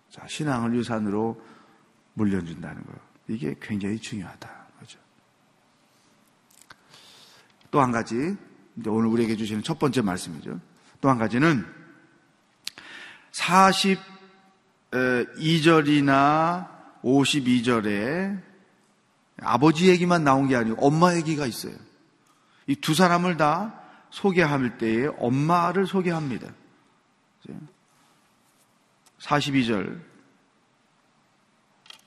자, 0.10 0.26
신앙을 0.28 0.74
유산으로 0.76 1.40
물려준다는 2.16 2.84
거. 2.84 2.94
이게 3.28 3.56
굉장히 3.62 4.00
중요하다. 4.00 4.50
그죠. 4.80 5.00
또 7.70 7.82
한 7.82 7.92
가지, 7.92 8.36
오늘 8.86 9.08
우리에게 9.10 9.36
주시는 9.36 9.62
첫 9.64 9.78
번째 9.78 10.02
말씀이죠. 10.02 10.60
또 11.02 11.10
한 11.10 11.18
가지는 11.20 11.66
42절이나 14.92 16.68
52절에 17.04 18.42
아버지 19.42 19.90
얘기만 19.90 20.24
나온 20.24 20.48
게 20.48 20.56
아니고 20.56 20.86
엄마 20.86 21.16
얘기가 21.16 21.46
있어요. 21.46 21.74
이 22.68 22.76
두 22.76 22.94
사람을 22.94 23.38
다 23.38 23.82
소개할 24.10 24.78
때에 24.78 25.08
엄마를 25.20 25.88
소개합니다. 25.88 26.54
42절 29.20 30.00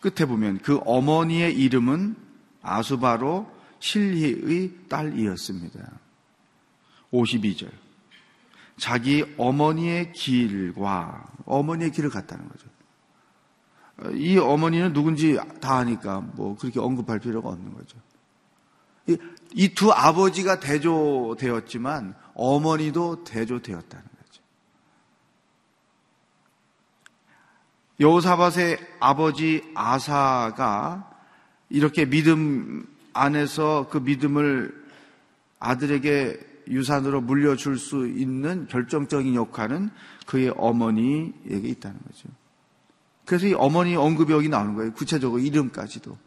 끝에 0.01 0.27
보면 0.27 0.59
그 0.59 0.81
어머니의 0.85 1.55
이름은 1.57 2.17
아수바로 2.63 3.51
실리의 3.81 4.89
딸이었습니다. 4.89 5.99
52절. 7.13 7.71
자기 8.77 9.25
어머니의 9.37 10.13
길과 10.13 11.27
어머니의 11.45 11.91
길을 11.91 12.11
갔다는 12.11 12.49
거죠. 12.49 12.67
이 14.15 14.39
어머니는 14.39 14.93
누군지 14.93 15.39
다 15.61 15.77
아니까 15.77 16.21
뭐 16.21 16.57
그렇게 16.57 16.81
언급할 16.81 17.19
필요가 17.19 17.51
없는 17.51 17.75
거죠. 17.75 17.99
이 19.55 19.69
두 19.75 19.93
아버지가 19.93 20.61
대조되었지만 20.61 22.15
어머니도 22.35 23.25
대조되었다는 23.25 24.05
거죠. 24.05 24.43
여호사밧의 27.99 28.79
아버지 29.01 29.63
아사가 29.75 31.11
이렇게 31.69 32.09
믿음 32.09 32.87
안에서 33.13 33.89
그 33.91 33.99
믿음을 33.99 34.73
아들에게 35.59 36.49
유산으로 36.69 37.21
물려줄 37.21 37.79
수 37.79 38.07
있는 38.07 38.69
결정적인 38.69 39.35
역할은 39.35 39.91
그의 40.27 40.55
어머니에게 40.57 41.69
있다는 41.69 41.99
거죠. 42.07 42.29
그래서 43.31 43.47
이 43.47 43.55
어머니 43.55 43.95
언급이 43.95 44.33
여기 44.33 44.49
나오는 44.49 44.75
거예요. 44.75 44.93
구체적으로 44.93 45.41
이름까지도. 45.41 46.19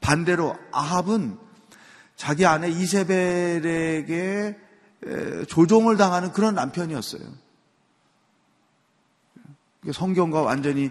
반대로 0.00 0.56
아합은 0.72 1.36
자기 2.16 2.46
아내 2.46 2.70
이세벨에게 2.70 4.58
조종을 5.46 5.98
당하는 5.98 6.32
그런 6.32 6.54
남편이었어요. 6.54 7.20
성경과 9.92 10.40
완전히 10.40 10.90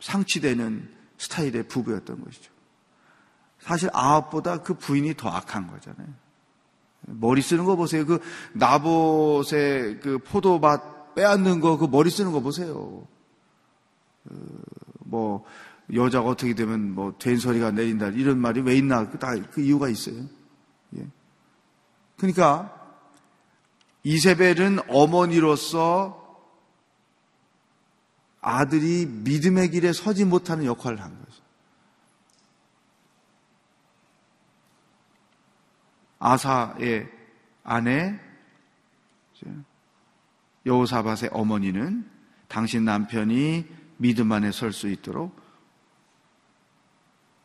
상치되는 0.00 0.92
스타일의 1.18 1.68
부부였던 1.68 2.24
것이죠. 2.24 2.50
사실 3.60 3.90
아합보다 3.92 4.62
그 4.62 4.74
부인이 4.74 5.14
더 5.14 5.28
악한 5.28 5.68
거잖아요. 5.68 6.08
머리 7.02 7.42
쓰는 7.42 7.64
거 7.64 7.76
보세요. 7.76 8.04
그 8.04 8.20
나봇의 8.54 10.00
그 10.00 10.18
포도밭 10.18 11.14
빼앗는 11.14 11.60
거, 11.60 11.78
그 11.78 11.84
머리 11.84 12.10
쓰는 12.10 12.32
거 12.32 12.40
보세요. 12.40 13.06
그뭐 15.08 15.44
여자가 15.92 16.28
어떻게 16.28 16.54
되면 16.54 16.94
뭐 16.94 17.16
된소리가 17.18 17.70
내린다 17.70 18.08
이런 18.08 18.38
말이 18.38 18.60
왜 18.60 18.76
있나 18.76 19.10
다그 19.10 19.50
그 19.50 19.60
이유가 19.60 19.88
있어요. 19.88 20.24
예. 20.96 21.06
그러니까 22.16 22.74
이세벨은 24.02 24.80
어머니로서 24.88 26.18
아들이 28.40 29.06
믿음의 29.06 29.70
길에 29.70 29.92
서지 29.92 30.24
못하는 30.24 30.64
역할을 30.64 31.00
한 31.00 31.18
거죠. 31.18 31.42
아사의 36.18 37.08
아내 37.62 38.18
여호사밧의 40.66 41.30
어머니는 41.32 42.08
당신 42.48 42.84
남편이 42.84 43.77
믿음 43.98 44.32
안에 44.32 44.50
설 44.52 44.72
수 44.72 44.88
있도록 44.88 45.38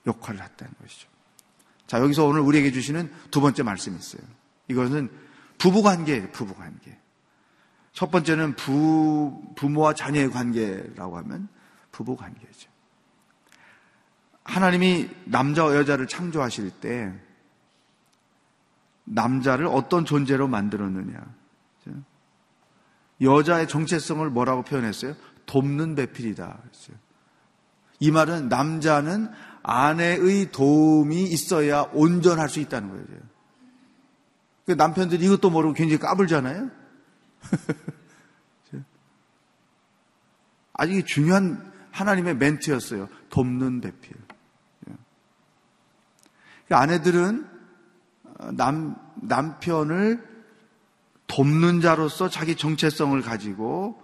역할을 0.07 0.41
했다는 0.41 0.73
것이죠. 0.81 1.07
자, 1.87 1.99
여기서 1.99 2.25
오늘 2.25 2.41
우리에게 2.41 2.71
주시는 2.71 3.11
두 3.29 3.41
번째 3.41 3.63
말씀이 3.63 3.97
있어요. 3.97 4.21
이것은 4.67 5.09
부부 5.57 5.83
관계예요, 5.83 6.31
부부 6.31 6.55
관계. 6.55 6.97
첫 7.91 8.09
번째는 8.09 8.55
부, 8.55 9.53
부모와 9.55 9.93
자녀의 9.93 10.31
관계라고 10.31 11.17
하면 11.17 11.47
부부 11.91 12.15
관계죠. 12.15 12.69
하나님이 14.43 15.09
남자와 15.25 15.75
여자를 15.75 16.07
창조하실 16.07 16.71
때 16.81 17.13
남자를 19.05 19.67
어떤 19.67 20.05
존재로 20.05 20.47
만들었느냐. 20.47 21.19
여자의 23.21 23.67
정체성을 23.67 24.27
뭐라고 24.29 24.63
표현했어요? 24.63 25.15
돕는 25.45 25.95
배필이다. 25.95 26.59
이 27.99 28.11
말은 28.11 28.49
남자는 28.49 29.29
아내의 29.63 30.51
도움이 30.51 31.23
있어야 31.23 31.83
온전할 31.93 32.49
수 32.49 32.59
있다는 32.59 32.89
거예요. 32.89 33.05
그 34.65 34.71
남편들이 34.73 35.25
이것도 35.25 35.49
모르고 35.49 35.73
굉장히 35.73 35.99
까불잖아요. 35.99 36.69
아주 40.73 41.03
중요한 41.05 41.71
하나님의 41.91 42.35
멘트였어요. 42.37 43.07
돕는 43.29 43.81
배필. 43.81 44.15
그 46.67 46.75
아내들은 46.75 47.47
남, 48.53 48.95
남편을 49.15 50.33
돕는 51.27 51.81
자로서 51.81 52.29
자기 52.29 52.55
정체성을 52.55 53.21
가지고 53.21 54.01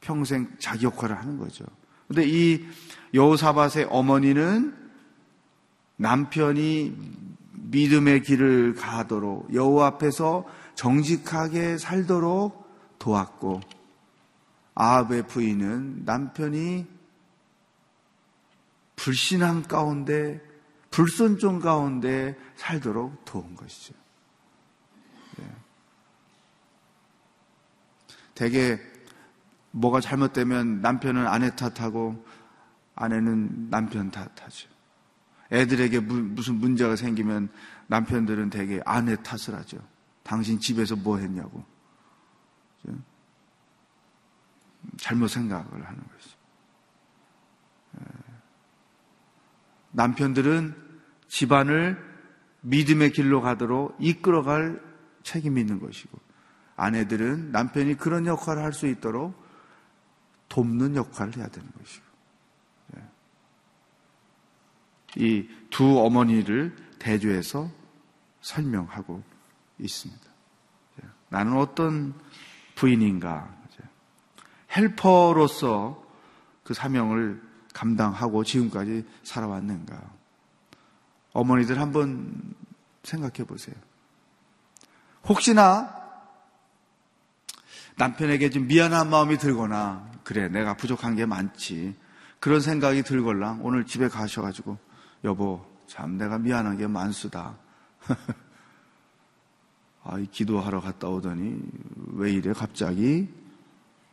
평생 0.00 0.48
자기 0.58 0.86
역할을 0.86 1.16
하는 1.16 1.38
거죠. 1.38 1.64
근데 2.08 2.24
이 2.26 2.66
여호사밧의 3.14 3.86
어머니는 3.90 4.76
남편이 5.96 6.96
믿음의 7.52 8.22
길을 8.22 8.74
가도록 8.74 9.54
여호 9.54 9.82
앞에서 9.82 10.46
정직하게 10.74 11.78
살도록 11.78 12.98
도왔고 12.98 13.60
아합의 14.74 15.26
부인은 15.26 16.04
남편이 16.04 16.86
불신앙 18.96 19.62
가운데 19.62 20.40
불순종 20.90 21.60
가운데 21.60 22.36
살도록 22.56 23.24
도운 23.24 23.54
것이죠. 23.54 23.94
네. 25.36 25.44
대개 28.34 28.89
뭐가 29.72 30.00
잘못되면 30.00 30.80
남편은 30.80 31.26
아내 31.26 31.54
탓하고 31.54 32.24
아내는 32.94 33.70
남편 33.70 34.10
탓하죠. 34.10 34.68
애들에게 35.52 36.00
무슨 36.00 36.56
문제가 36.56 36.96
생기면 36.96 37.48
남편들은 37.88 38.50
대개 38.50 38.80
아내 38.84 39.16
탓을 39.16 39.58
하죠. 39.58 39.78
당신 40.22 40.60
집에서 40.60 40.96
뭐 40.96 41.18
했냐고. 41.18 41.64
잘못 44.98 45.28
생각을 45.28 45.84
하는 45.84 46.00
것이죠. 46.08 46.36
남편들은 49.92 50.74
집안을 51.28 51.98
믿음의 52.62 53.12
길로 53.12 53.40
가도록 53.40 53.96
이끌어갈 53.98 54.80
책임이 55.22 55.60
있는 55.60 55.80
것이고 55.80 56.18
아내들은 56.76 57.50
남편이 57.52 57.96
그런 57.96 58.26
역할을 58.26 58.62
할 58.62 58.72
수 58.72 58.86
있도록 58.86 59.39
돕는 60.50 60.96
역할을 60.96 61.38
해야 61.38 61.48
되는 61.48 61.70
것이고 61.78 62.04
네. 62.88 63.02
이두 65.16 66.00
어머니를 66.00 66.76
대조해서 66.98 67.70
설명하고 68.42 69.22
있습니다. 69.78 70.22
네. 70.96 71.08
나는 71.30 71.56
어떤 71.56 72.14
부인인가 72.74 73.60
헬퍼로서 74.76 76.02
그 76.62 76.74
사명을 76.74 77.42
감당하고 77.72 78.44
지금까지 78.44 79.06
살아왔는가. 79.22 80.00
어머니들 81.32 81.80
한번 81.80 82.54
생각해 83.02 83.44
보세요. 83.46 83.74
혹시나 85.24 85.99
남편에게 88.00 88.48
좀 88.48 88.66
미안한 88.66 89.10
마음이 89.10 89.36
들거나, 89.36 90.10
그래, 90.24 90.48
내가 90.48 90.74
부족한 90.74 91.16
게 91.16 91.26
많지. 91.26 91.94
그런 92.38 92.62
생각이 92.62 93.02
들걸랑 93.02 93.60
오늘 93.62 93.84
집에 93.84 94.08
가셔가지고, 94.08 94.78
여보, 95.24 95.62
참 95.86 96.16
내가 96.16 96.38
미안한 96.38 96.78
게 96.78 96.86
많수다. 96.86 97.58
아, 100.02 100.18
기도하러 100.32 100.80
갔다 100.80 101.08
오더니 101.08 101.60
왜 102.14 102.32
이래 102.32 102.54
갑자기? 102.54 103.28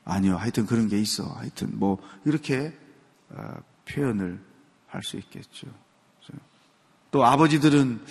아니요, 0.04 0.36
하여튼 0.36 0.65
그런 0.65 0.89
게 0.89 1.00
있어. 1.00 1.23
하여튼 1.23 1.69
뭐 1.80 1.97
이렇게 2.26 2.78
어, 3.30 3.54
표현을 3.88 4.38
할 4.88 5.02
수 5.02 5.15
있겠죠. 5.17 5.67
또 7.10 7.26
아버지들은 7.26 8.02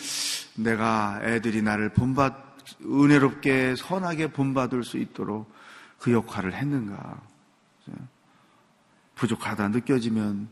내가 0.56 1.20
애들이 1.22 1.60
나를 1.60 1.90
본받, 1.90 2.34
은혜롭게 2.82 3.76
선하게 3.76 4.32
본받을 4.32 4.84
수 4.84 4.96
있도록 4.96 5.54
그 5.98 6.12
역할을 6.12 6.54
했는가. 6.54 7.22
부족하다 9.14 9.68
느껴지면 9.68 10.48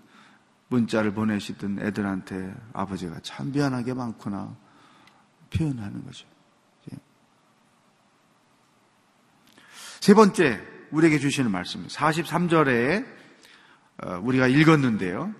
문자를 0.68 1.12
보내시던 1.12 1.80
애들한테 1.80 2.54
아버지가 2.72 3.20
참 3.22 3.52
미안하게 3.52 3.94
많구나 3.94 4.56
표현하는 5.50 6.04
거죠. 6.04 6.26
세 10.00 10.12
번째, 10.12 10.60
우리에게 10.90 11.18
주시는 11.18 11.50
말씀. 11.50 11.86
43절에 11.86 13.06
어, 14.02 14.20
우리가 14.22 14.48
읽었는데요. 14.48 15.34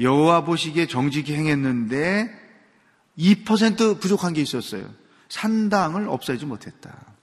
여호와 0.00 0.44
보시기에 0.44 0.86
정직히 0.86 1.34
행했는데 1.34 2.30
2% 3.18 4.00
부족한 4.00 4.32
게 4.32 4.40
있었어요. 4.40 4.88
산당을 5.28 6.08
없애지 6.08 6.46
못했다. 6.46 7.13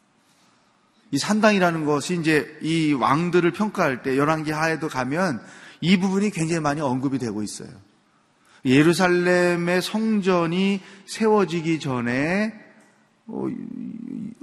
이 1.11 1.17
산당이라는 1.17 1.85
것이 1.85 2.17
이제 2.17 2.57
이 2.61 2.93
왕들을 2.93 3.51
평가할 3.51 4.01
때 4.01 4.17
열왕기 4.17 4.51
하에도 4.51 4.87
가면 4.87 5.41
이 5.81 5.97
부분이 5.99 6.31
굉장히 6.31 6.61
많이 6.61 6.79
언급이 6.79 7.17
되고 7.17 7.43
있어요. 7.43 7.69
예루살렘의 8.63 9.81
성전이 9.81 10.81
세워지기 11.05 11.79
전에 11.79 12.53
어, 13.27 13.47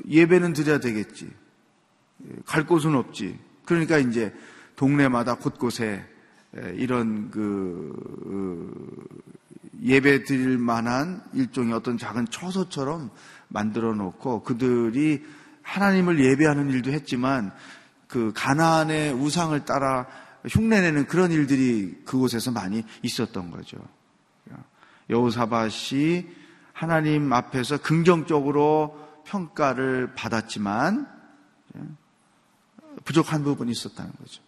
예배는 0.09 0.53
드려야 0.53 0.79
되겠지. 0.81 1.31
갈 2.45 2.67
곳은 2.67 2.95
없지. 2.95 3.39
그러니까 3.65 3.99
이제 3.99 4.35
동네마다 4.77 5.37
곳곳에 5.37 6.05
이런 6.75 7.31
그 7.31 7.93
어, 8.27 9.09
예배 9.83 10.25
드릴 10.25 10.59
만한 10.59 11.23
일종의 11.33 11.73
어떤 11.73 11.99
작은 11.99 12.27
처소처럼 12.31 13.11
만들어 13.49 13.95
놓고 13.95 14.43
그들이 14.43 15.25
하나님을 15.69 16.19
예배하는 16.25 16.71
일도 16.71 16.91
했지만 16.93 17.53
그 18.07 18.33
가나안의 18.35 19.13
우상을 19.13 19.65
따라 19.67 20.07
흉내내는 20.49 21.07
그런 21.07 21.31
일들이 21.31 22.01
그곳에서 22.07 22.51
많이 22.51 22.85
있었던 23.03 23.51
거죠. 23.51 23.77
여호사밭이 25.11 26.27
하나님 26.73 27.33
앞에서 27.33 27.79
긍정적으로 27.79 28.99
평가를 29.27 30.15
받았지만 30.15 31.07
부족한 33.05 33.45
부분이 33.45 33.71
있었다는 33.71 34.11
거죠. 34.19 34.43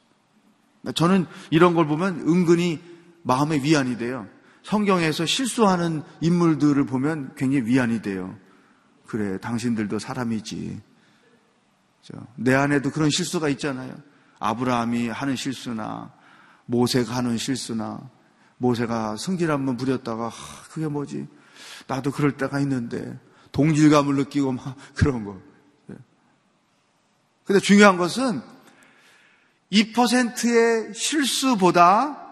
저는 0.95 1.27
이런 1.51 1.75
걸 1.75 1.87
보면 1.87 2.21
은근히 2.21 2.81
마음의 3.23 3.63
위안이 3.63 3.99
돼요. 3.99 4.27
성경에서 4.63 5.27
실수하는 5.27 6.03
인물들을 6.23 6.87
보면 6.87 7.35
굉장히 7.37 7.67
위안이 7.67 8.01
돼요. 8.01 8.39
그래, 9.07 9.39
당신들도 9.39 9.99
사람이지. 9.99 10.90
내 12.37 12.55
안에도 12.55 12.91
그런 12.91 13.11
실수가 13.11 13.49
있잖아요. 13.51 13.95
아브라함이 14.39 15.09
하는 15.09 15.37
실수나 15.37 16.13
모세가 16.67 17.15
하는 17.15 17.37
실수나 17.37 18.01
모세가 18.59 19.17
성질 19.17 19.51
한번 19.51 19.77
부렸다가 19.77 20.31
그게 20.71 20.87
뭐지? 20.89 21.29
나도 21.87 22.11
그럴 22.11 22.37
때가 22.37 22.61
있는데 22.61 23.19
동질감을 23.53 24.17
느끼고 24.17 24.53
막 24.53 24.77
그런 24.95 25.25
거. 25.25 25.41
예. 25.91 25.95
근데 27.45 27.61
중요한 27.61 27.97
것은 27.97 28.43
2%의 29.73 30.95
실수보다 30.95 32.27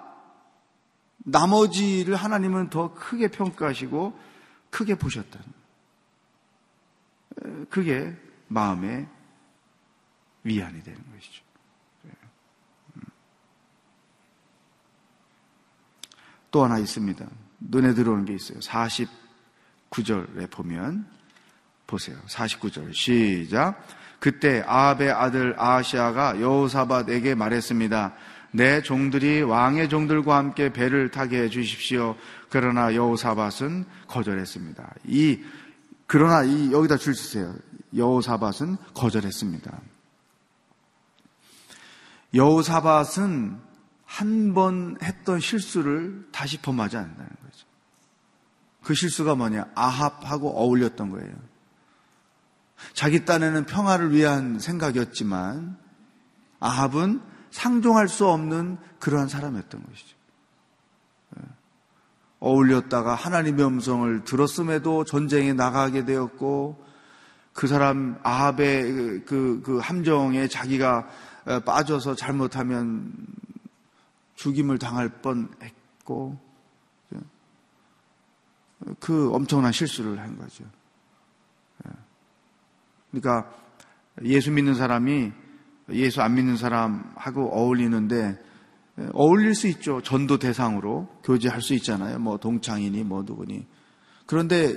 나머지를 1.18 2.16
하나님은 2.16 2.70
더 2.70 2.94
크게 2.94 3.28
평가하시고 3.28 4.18
크게 4.70 4.94
보셨다는. 4.96 5.46
그게 7.70 8.16
마음의 8.48 9.06
위안이 10.44 10.82
되는 10.82 10.98
것이죠. 11.12 11.42
예. 12.06 12.10
음. 12.96 13.02
또 16.50 16.64
하나 16.64 16.78
있습니다. 16.78 17.26
눈에 17.60 17.94
들어오는 17.94 18.24
게 18.24 18.34
있어요. 18.34 18.58
49절에 18.60 20.50
보면 20.50 21.06
보세요. 21.86 22.18
49절 22.26 22.94
시작. 22.94 23.84
그때 24.20 24.62
아합의 24.66 25.10
아들 25.10 25.54
아시아가 25.58 26.40
여호사밧에게 26.40 27.34
말했습니다. 27.34 28.14
내 28.50 28.82
종들이 28.82 29.42
왕의 29.42 29.88
종들과 29.88 30.36
함께 30.36 30.72
배를 30.72 31.10
타게 31.10 31.42
해 31.42 31.48
주십시오. 31.48 32.16
그러나 32.48 32.94
여호사밧은 32.94 33.84
거절했습니다. 34.06 34.94
이 35.06 35.40
그러나 36.06 36.42
이 36.42 36.72
여기다 36.72 36.96
줄 36.96 37.14
주세요. 37.14 37.54
여호사밧은 37.94 38.76
거절했습니다. 38.94 39.80
여호사밧은 42.34 43.68
한 44.08 44.54
번 44.54 44.96
했던 45.02 45.38
실수를 45.38 46.26
다시 46.32 46.56
범하지 46.58 46.96
않는다는 46.96 47.28
거죠. 47.28 47.66
그 48.82 48.94
실수가 48.94 49.34
뭐냐? 49.34 49.66
아합하고 49.74 50.50
어울렸던 50.58 51.10
거예요. 51.10 51.34
자기 52.94 53.24
딴에는 53.26 53.66
평화를 53.66 54.12
위한 54.12 54.58
생각이었지만 54.58 55.76
아합은 56.58 57.20
상종할 57.50 58.08
수 58.08 58.26
없는 58.26 58.78
그러한 58.98 59.28
사람이었던 59.28 59.84
것이죠. 59.84 60.16
예. 61.38 61.42
어울렸다가 62.40 63.14
하나님의 63.14 63.66
음성을 63.66 64.24
들었음에도 64.24 65.04
전쟁에 65.04 65.52
나가게 65.52 66.04
되었고 66.06 66.82
그 67.52 67.66
사람 67.66 68.18
아합의 68.22 68.82
그, 68.92 69.24
그, 69.26 69.62
그 69.64 69.78
함정에 69.78 70.48
자기가 70.48 70.98
어, 70.98 71.08
빠져서 71.64 72.14
잘못하면 72.14 73.12
죽임을 74.34 74.78
당할 74.78 75.08
뻔 75.08 75.48
했고 75.62 76.38
예. 77.14 77.18
그 79.00 79.32
엄청난 79.32 79.72
실수를 79.72 80.18
한 80.20 80.36
거죠. 80.36 80.64
그러니까 83.10 83.50
예수 84.24 84.50
믿는 84.50 84.74
사람이 84.74 85.32
예수 85.90 86.20
안 86.20 86.34
믿는 86.34 86.56
사람하고 86.56 87.50
어울리는데 87.52 88.38
어울릴 89.12 89.54
수 89.54 89.68
있죠. 89.68 90.02
전도 90.02 90.38
대상으로 90.38 91.08
교제할 91.22 91.62
수 91.62 91.74
있잖아요. 91.74 92.18
뭐 92.18 92.36
동창이니 92.36 93.04
뭐 93.04 93.22
누구니. 93.22 93.66
그런데 94.26 94.76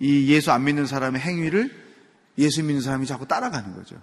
이 0.00 0.28
예수 0.32 0.52
안 0.52 0.64
믿는 0.64 0.86
사람의 0.86 1.20
행위를 1.20 1.70
예수 2.38 2.62
믿는 2.62 2.82
사람이 2.82 3.06
자꾸 3.06 3.26
따라가는 3.26 3.74
거죠. 3.74 3.96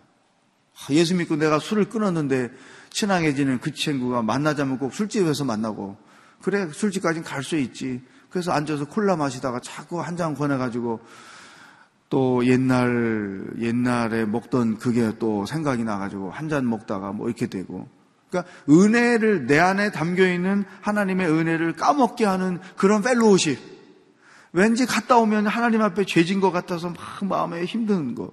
예수 0.91 1.15
믿고 1.15 1.35
내가 1.35 1.59
술을 1.59 1.85
끊었는데 1.89 2.51
친하게지는 2.89 3.59
그 3.59 3.71
친구가 3.73 4.21
만나자면 4.21 4.79
꼭 4.79 4.93
술집에서 4.93 5.45
만나고 5.45 5.97
그래 6.41 6.67
술집까지는 6.71 7.23
갈 7.23 7.43
수 7.43 7.57
있지. 7.57 8.01
그래서 8.29 8.51
앉아서 8.51 8.85
콜라 8.85 9.15
마시다가 9.15 9.59
자꾸 9.59 10.01
한 10.01 10.15
잔 10.15 10.35
권해가지고 10.35 10.99
또 12.09 12.45
옛날, 12.45 13.45
옛날에 13.59 14.25
먹던 14.25 14.77
그게 14.79 15.11
또 15.19 15.45
생각이 15.45 15.83
나가지고 15.83 16.31
한 16.31 16.49
잔 16.49 16.67
먹다가 16.67 17.11
뭐 17.11 17.27
이렇게 17.27 17.47
되고. 17.47 17.87
그러니까 18.29 18.51
은혜를, 18.69 19.47
내 19.47 19.59
안에 19.59 19.91
담겨 19.91 20.27
있는 20.31 20.63
하나님의 20.81 21.27
은혜를 21.27 21.73
까먹게 21.73 22.25
하는 22.25 22.59
그런 22.77 23.01
펠로우십. 23.01 23.59
왠지 24.53 24.85
갔다 24.85 25.17
오면 25.17 25.47
하나님 25.47 25.81
앞에 25.81 26.05
죄진 26.05 26.39
것 26.39 26.51
같아서 26.51 26.89
막 26.89 27.27
마음에 27.27 27.65
힘든 27.65 28.15
거. 28.15 28.31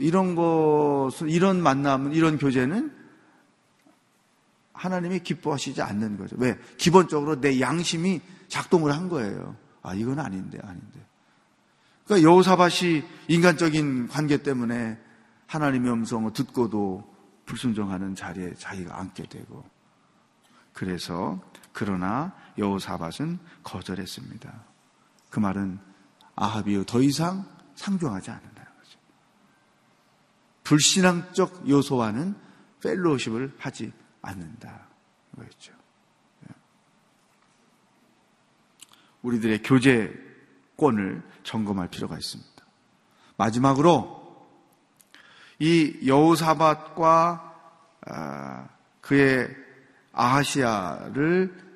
예? 0.00 0.04
이런 0.06 0.34
것은, 0.34 1.28
이런 1.28 1.62
만남은, 1.62 2.12
이런 2.12 2.38
교제는 2.38 2.92
하나님이 4.72 5.20
기뻐하시지 5.20 5.82
않는 5.82 6.16
거죠. 6.16 6.36
왜? 6.38 6.58
기본적으로 6.76 7.40
내 7.40 7.60
양심이 7.60 8.20
작동을 8.48 8.92
한 8.92 9.08
거예요. 9.08 9.56
아, 9.82 9.94
이건 9.94 10.18
아닌데, 10.18 10.58
아닌데. 10.62 11.00
그러니까 12.04 12.28
여호사밭이 12.28 13.02
인간적인 13.28 14.08
관계 14.08 14.42
때문에 14.42 14.98
하나님의 15.46 15.92
음성을 15.92 16.32
듣고도 16.32 17.14
불순종하는 17.44 18.14
자리에 18.14 18.54
자기가 18.54 18.98
앉게 18.98 19.24
되고 19.24 19.64
그래서 20.72 21.40
그러나 21.72 22.34
여호사밭은 22.56 23.38
거절했습니다. 23.62 24.64
그 25.30 25.40
말은 25.40 25.78
아합이 26.36 26.84
더 26.86 27.02
이상 27.02 27.44
상종하지 27.74 28.30
않는다는 28.30 28.54
거죠. 28.54 28.57
불신앙적 30.68 31.66
요소와는 31.66 32.34
펠로우십을 32.82 33.54
하지 33.56 33.90
않는다. 34.20 34.86
거였죠. 35.34 35.72
우리들의 39.22 39.62
교제권을 39.62 41.22
점검할 41.42 41.88
필요가 41.88 42.18
있습니다. 42.18 42.50
마지막으로 43.38 44.46
이 45.58 46.00
여우사밧과 46.06 47.54
아, 48.06 48.68
그의 49.00 49.48
아하시아를 50.12 51.66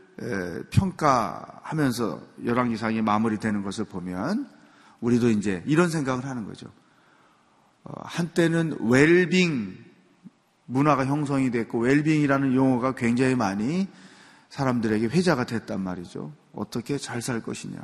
평가하면서 0.71 2.21
열왕기상이 2.45 3.01
마무리되는 3.01 3.63
것을 3.63 3.87
보면 3.87 4.51
우리도 5.01 5.31
이제 5.31 5.63
이런 5.67 5.89
생각을 5.89 6.27
하는 6.27 6.45
거죠. 6.45 6.71
어, 7.85 7.93
한때는 8.05 8.77
웰빙 8.81 9.77
문화가 10.67 11.05
형성이 11.05 11.51
됐고 11.51 11.81
웰빙이라는 11.81 12.55
용어가 12.55 12.95
굉장히 12.95 13.35
많이 13.35 13.89
사람들에게 14.51 15.07
회자가 15.07 15.45
됐단 15.45 15.81
말이죠. 15.81 16.33
어떻게 16.53 16.99
잘 16.99 17.23
살 17.23 17.43
것이냐. 17.43 17.79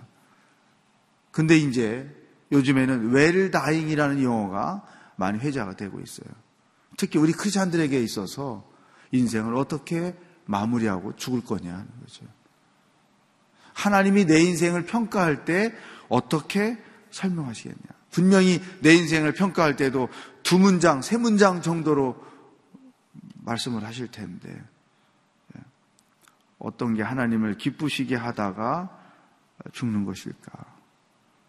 근데 1.31 1.57
이제 1.57 2.09
요즘에는 2.53 3.11
웰다잉이라는 3.11 4.23
용어가 4.23 4.85
많이 5.17 5.39
회자가 5.39 5.77
되고 5.77 6.01
있어요. 6.01 6.29
특히 6.97 7.19
우리 7.19 7.33
크리스찬들에게 7.33 8.01
있어서 8.03 8.69
인생을 9.13 9.55
어떻게 9.55 10.17
마무리하고 10.47 11.17
죽을 11.17 11.43
거냐 11.45 11.73
하는 11.73 11.87
거죠. 12.01 12.25
하나님이 13.75 14.25
내 14.25 14.41
인생을 14.41 14.85
평가할 14.87 15.45
때 15.45 15.75
어떻게 16.09 16.79
설명하시겠냐. 17.11 17.98
분명히 18.19 18.61
내 18.81 18.95
인생을 18.95 19.33
평가할 19.33 19.77
때도 19.77 20.09
두 20.43 20.59
문장, 20.59 21.03
세 21.03 21.17
문장 21.17 21.63
정도로 21.63 22.21
말씀을 23.45 23.85
하실 23.85 24.11
텐데. 24.11 24.51
예. 25.57 25.61
어떤 26.59 26.95
게 26.95 27.03
하나님을 27.03 27.59
기쁘시게 27.59 28.17
하다가 28.17 28.91
죽는 29.71 30.05
것일까? 30.05 30.51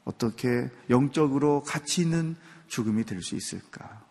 어떻게 0.06 0.70
영적으로 0.92 1.64
가치 1.64 2.04
있는 2.04 2.36
죽음이 2.68 3.04
될 3.04 3.24
수 3.24 3.36
있을까? 3.36 4.06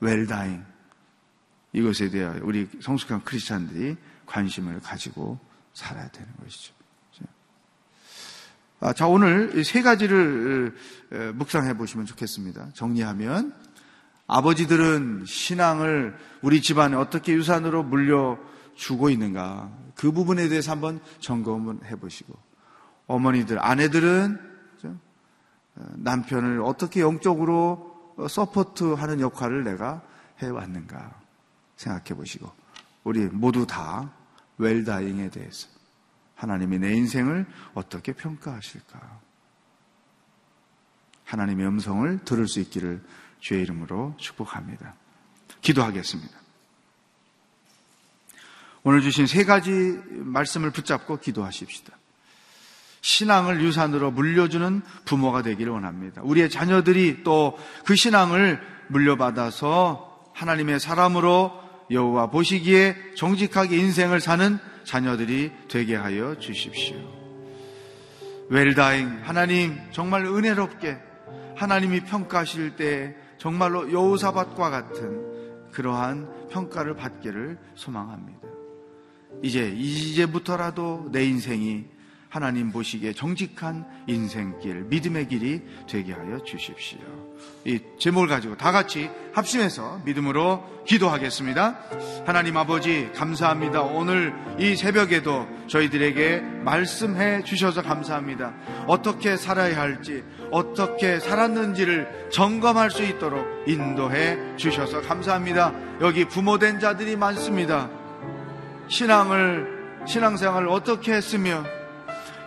웰다잉. 0.00 0.64
이것에 1.72 2.10
대하여 2.10 2.40
우리 2.42 2.68
성숙한 2.80 3.22
크리스찬들이 3.22 3.96
관심을 4.26 4.80
가지고 4.80 5.38
살아야 5.72 6.08
되는 6.08 6.28
것이죠. 6.36 6.77
아, 8.80 8.92
자, 8.92 9.08
오늘 9.08 9.64
세 9.64 9.82
가지를 9.82 10.72
묵상해 11.34 11.76
보시면 11.76 12.06
좋겠습니다. 12.06 12.68
정리하면 12.74 13.52
아버지들은 14.28 15.24
신앙을 15.26 16.16
우리 16.42 16.62
집안에 16.62 16.94
어떻게 16.94 17.32
유산으로 17.32 17.82
물려주고 17.82 19.10
있는가? 19.10 19.72
그 19.96 20.12
부분에 20.12 20.48
대해서 20.48 20.70
한번 20.70 21.00
점검을 21.18 21.90
해보시고. 21.90 22.32
어머니들, 23.08 23.58
아내들은 23.58 24.38
어, 24.84 24.96
남편을 25.96 26.60
어떻게 26.62 27.00
영적으로 27.00 28.14
서포트하는 28.28 29.20
역할을 29.20 29.64
내가 29.64 30.02
해왔는가 30.38 31.18
생각해 31.76 32.14
보시고. 32.14 32.48
우리 33.02 33.24
모두 33.26 33.66
다 33.66 34.12
웰다잉에 34.58 35.30
대해서 35.30 35.68
하나님이 36.38 36.78
내 36.78 36.94
인생을 36.94 37.46
어떻게 37.74 38.12
평가하실까? 38.12 39.20
하나님의 41.24 41.66
음성을 41.66 42.24
들을 42.24 42.46
수 42.46 42.60
있기를 42.60 43.02
주의 43.40 43.60
이름으로 43.62 44.14
축복합니다. 44.18 44.94
기도하겠습니다. 45.60 46.38
오늘 48.84 49.00
주신 49.02 49.26
세 49.26 49.44
가지 49.44 50.00
말씀을 50.10 50.70
붙잡고 50.70 51.18
기도하십시다. 51.18 51.92
신앙을 53.00 53.60
유산으로 53.60 54.12
물려주는 54.12 54.82
부모가 55.04 55.42
되기를 55.42 55.72
원합니다. 55.72 56.22
우리의 56.22 56.50
자녀들이 56.50 57.24
또 57.24 57.58
그 57.84 57.96
신앙을 57.96 58.60
물려받아서 58.88 60.30
하나님의 60.34 60.78
사람으로 60.78 61.52
여호와 61.90 62.30
보시기에 62.30 63.14
정직하게 63.16 63.76
인생을 63.76 64.20
사는 64.20 64.58
자녀들이 64.88 65.52
되게 65.68 65.94
하여 65.94 66.38
주십시오. 66.38 66.96
웰다잉 68.48 69.20
하나님 69.22 69.76
정말 69.92 70.24
은혜롭게 70.24 70.96
하나님이 71.56 72.04
평가하실 72.04 72.76
때 72.76 73.14
정말로 73.36 73.92
여호사밭과 73.92 74.70
같은 74.70 75.70
그러한 75.72 76.48
평가를 76.48 76.96
받기를 76.96 77.58
소망합니다. 77.74 78.48
이제 79.42 79.68
이제부터라도 79.76 81.10
내 81.12 81.22
인생이 81.26 81.84
하나님 82.28 82.70
보시기에 82.70 83.14
정직한 83.14 83.86
인생길, 84.06 84.84
믿음의 84.84 85.28
길이 85.28 85.62
되게 85.88 86.12
하여 86.12 86.42
주십시오. 86.44 86.98
이 87.64 87.80
제목을 87.98 88.28
가지고 88.28 88.56
다 88.56 88.70
같이 88.70 89.10
합심해서 89.32 90.02
믿음으로 90.04 90.84
기도하겠습니다. 90.86 91.78
하나님 92.26 92.56
아버지, 92.58 93.10
감사합니다. 93.14 93.80
오늘 93.82 94.34
이 94.58 94.76
새벽에도 94.76 95.48
저희들에게 95.68 96.40
말씀해 96.64 97.44
주셔서 97.44 97.82
감사합니다. 97.82 98.52
어떻게 98.86 99.36
살아야 99.36 99.80
할지, 99.80 100.22
어떻게 100.50 101.20
살았는지를 101.20 102.28
점검할 102.30 102.90
수 102.90 103.04
있도록 103.04 103.46
인도해 103.66 104.56
주셔서 104.56 105.00
감사합니다. 105.00 105.72
여기 106.02 106.26
부모된 106.26 106.78
자들이 106.78 107.16
많습니다. 107.16 107.88
신앙을, 108.88 110.04
신앙생활을 110.06 110.68
어떻게 110.68 111.12
했으며, 111.12 111.64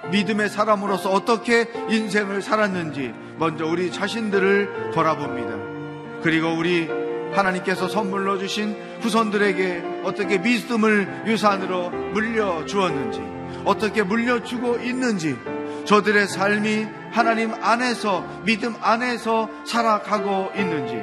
믿음의 0.09 0.49
사람으로서 0.49 1.11
어떻게 1.11 1.69
인생을 1.89 2.41
살았는지 2.41 3.13
먼저 3.37 3.65
우리 3.65 3.91
자신들을 3.91 4.91
돌아봅니다. 4.93 6.21
그리고 6.23 6.53
우리 6.53 6.87
하나님께서 7.33 7.87
선물로 7.87 8.37
주신 8.39 8.75
후손들에게 9.01 10.01
어떻게 10.03 10.37
믿음을 10.37 11.23
유산으로 11.27 11.89
물려주었는지, 11.89 13.21
어떻게 13.65 14.03
물려주고 14.03 14.77
있는지, 14.77 15.37
저들의 15.85 16.27
삶이 16.27 16.87
하나님 17.11 17.53
안에서, 17.53 18.23
믿음 18.45 18.75
안에서 18.81 19.49
살아가고 19.65 20.51
있는지, 20.55 21.01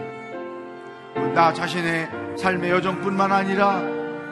나 1.35 1.53
자신의 1.53 2.11
삶의 2.39 2.71
여정뿐만 2.71 3.33
아니라 3.33 3.83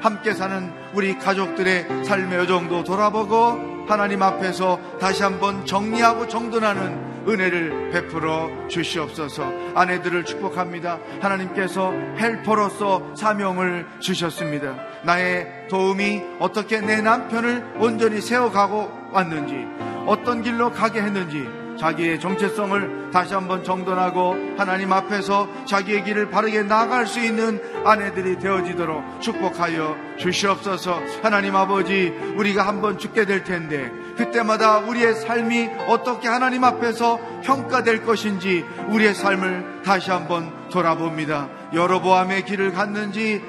함께 0.01 0.35
사는 0.35 0.73
우리 0.93 1.19
가족들의 1.19 2.05
삶의 2.05 2.39
여정도 2.39 2.85
돌아보고 2.85 3.76
하나님 3.87 4.23
앞에서 4.23 4.79
다시 5.01 5.23
한번 5.23 5.65
정리하고 5.65 6.29
정돈하는 6.29 7.17
은혜를 7.29 7.91
베풀어 7.91 8.69
주시옵소서 8.69 9.45
아내들을 9.75 10.25
축복합니다. 10.25 10.99
하나님께서 11.21 11.93
헬퍼로서 12.19 13.15
사명을 13.17 13.87
주셨습니다. 14.01 14.77
나의 15.03 15.67
도움이 15.69 16.23
어떻게 16.39 16.81
내 16.81 17.01
남편을 17.01 17.75
온전히 17.79 18.21
세워가고 18.21 19.11
왔는지, 19.13 19.67
어떤 20.07 20.43
길로 20.43 20.71
가게 20.71 21.01
했는지, 21.01 21.49
자기의 21.79 22.21
정체성을 22.21 23.11
다시 23.13 23.35
한번 23.35 23.63
정돈하고 23.65 24.35
하나님 24.57 24.93
앞에서 24.93 25.49
자기의 25.67 26.05
길을 26.05 26.31
바르게 26.31 26.63
나갈 26.63 27.07
수 27.07 27.21
있는 27.21 27.61
아내들이 27.85 28.39
되어지도록 28.39 29.21
축복하여 29.21 29.97
주시옵소서 30.19 31.01
하나님 31.23 31.55
아버지 31.57 32.09
우리가 32.37 32.67
한번 32.67 32.99
죽게 32.99 33.27
될 33.27 33.45
텐데 33.45 33.91
그때마다 34.17 34.79
우리의 34.79 35.15
삶이 35.15 35.69
어떻게 35.89 36.29
하나님 36.29 36.65
앞에서 36.65 37.19
평가될 37.43 38.05
것인지 38.05 38.65
우리의 38.89 39.15
삶을 39.15 39.83
다시 39.85 40.11
한번 40.11 40.69
돌아봅니다. 40.71 41.49
여러보암의 41.75 42.45
길을 42.45 42.73
갔는지 42.73 43.43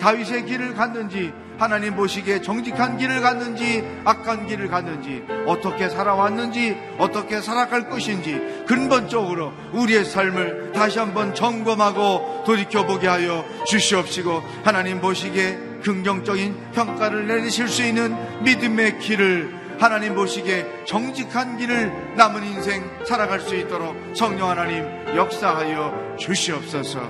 다윗의 0.00 0.46
길을 0.46 0.74
갔는지 0.74 1.32
하나님 1.62 1.94
보시기에 1.94 2.42
정직한 2.42 2.98
길을 2.98 3.20
갔는지 3.20 3.84
악한 4.04 4.48
길을 4.48 4.66
갔는지 4.66 5.24
어떻게 5.46 5.88
살아왔는지 5.88 6.76
어떻게 6.98 7.40
살아갈 7.40 7.88
것인지 7.88 8.64
근본적으로 8.66 9.52
우리의 9.72 10.04
삶을 10.04 10.72
다시 10.72 10.98
한번 10.98 11.36
점검하고 11.36 12.42
돌이켜보게 12.44 13.06
하여 13.06 13.44
주시옵시고 13.68 14.42
하나님 14.64 15.00
보시기에 15.00 15.56
긍정적인 15.84 16.72
평가를 16.72 17.28
내리실 17.28 17.68
수 17.68 17.84
있는 17.84 18.16
믿음의 18.42 18.98
길을 18.98 19.62
하나님 19.78 20.16
보시기에 20.16 20.84
정직한 20.84 21.58
길을 21.58 22.16
남은 22.16 22.42
인생 22.42 22.82
살아갈 23.06 23.38
수 23.38 23.54
있도록 23.54 23.94
성령 24.16 24.50
하나님 24.50 24.84
역사하여 25.14 26.16
주시옵소서. 26.18 27.00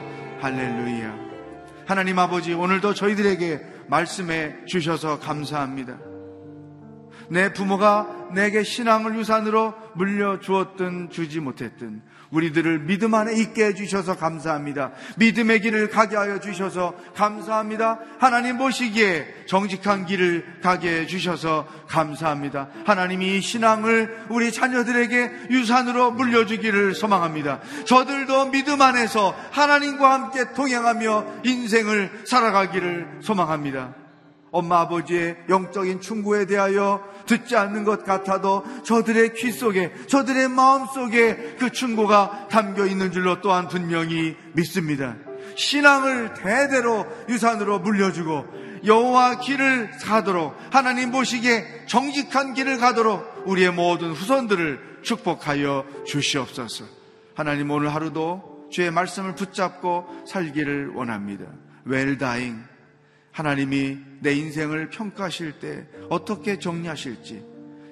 할렐루야. 0.43 1.23
하나님 1.87 2.19
아버지 2.19 2.53
오늘도 2.53 2.95
저희들에게 2.95 3.72
말씀해 3.89 4.65
주셔서 4.67 5.19
감사합니다. 5.19 5.99
내 7.31 7.53
부모가 7.53 8.29
내게 8.35 8.63
신앙을 8.63 9.17
유산으로 9.17 9.75
물려주었든 9.95 11.11
주지 11.11 11.41
못했든 11.41 12.03
우리들을 12.33 12.81
믿음 12.81 13.15
안에 13.15 13.35
있게 13.35 13.67
해주셔서 13.67 14.17
감사합니다. 14.17 14.93
믿음의 15.17 15.61
길을 15.61 15.91
가게 15.91 16.17
하여 16.17 16.41
주셔서 16.41 16.95
감사합니다. 17.15 18.01
하나님 18.19 18.59
보시기에 18.59 19.45
정직한 19.47 20.07
길을 20.07 20.61
가게 20.63 21.01
해주셔서 21.01 21.69
감사합니다. 21.87 22.69
하나님이 22.85 23.39
이 23.39 23.41
신앙을 23.41 24.27
우리 24.31 24.51
자녀들에게 24.51 25.31
유산으로 25.51 26.13
물려주기를 26.13 26.95
소망합니다. 26.95 27.61
저들도 27.85 28.51
믿음 28.51 28.81
안에서 28.81 29.37
하나님과 29.51 30.13
함께 30.13 30.53
동행하며 30.55 31.43
인생을 31.45 32.23
살아가기를 32.27 33.21
소망합니다. 33.21 34.02
엄마 34.53 34.81
아버지의 34.81 35.37
영적인 35.49 36.01
충고에 36.01 36.47
대하여 36.47 37.03
듣지 37.27 37.57
않는 37.57 37.85
것 37.85 38.05
같아도 38.05 38.65
저들의 38.85 39.35
귀 39.35 39.51
속에, 39.51 39.93
저들의 40.07 40.49
마음 40.49 40.87
속에 40.87 41.57
그 41.59 41.71
충고가 41.71 42.49
담겨 42.49 42.87
있는 42.87 43.11
줄로 43.11 43.41
또한 43.41 43.67
분명히 43.67 44.37
믿습니다. 44.53 45.17
신앙을 45.57 46.35
대대로 46.35 47.07
유산으로 47.29 47.81
물려주고 47.81 48.47
여호와 48.85 49.39
길을 49.39 49.91
가도록 50.03 50.57
하나님 50.71 51.11
보시기에 51.11 51.87
정직한 51.87 52.53
길을 52.53 52.79
가도록 52.79 53.45
우리의 53.47 53.73
모든 53.73 54.13
후손들을 54.13 55.01
축복하여 55.03 55.85
주시옵소서. 56.07 56.85
하나님 57.35 57.71
오늘 57.71 57.95
하루도 57.95 58.69
주의 58.71 58.91
말씀을 58.91 59.35
붙잡고 59.35 60.25
살기를 60.27 60.93
원합니다. 60.95 61.45
웰다잉 61.85 62.72
하나님이 63.33 63.99
내 64.21 64.35
인생을 64.35 64.91
평가하실 64.91 65.59
때 65.59 65.87
어떻게 66.09 66.59
정리하실지 66.59 67.45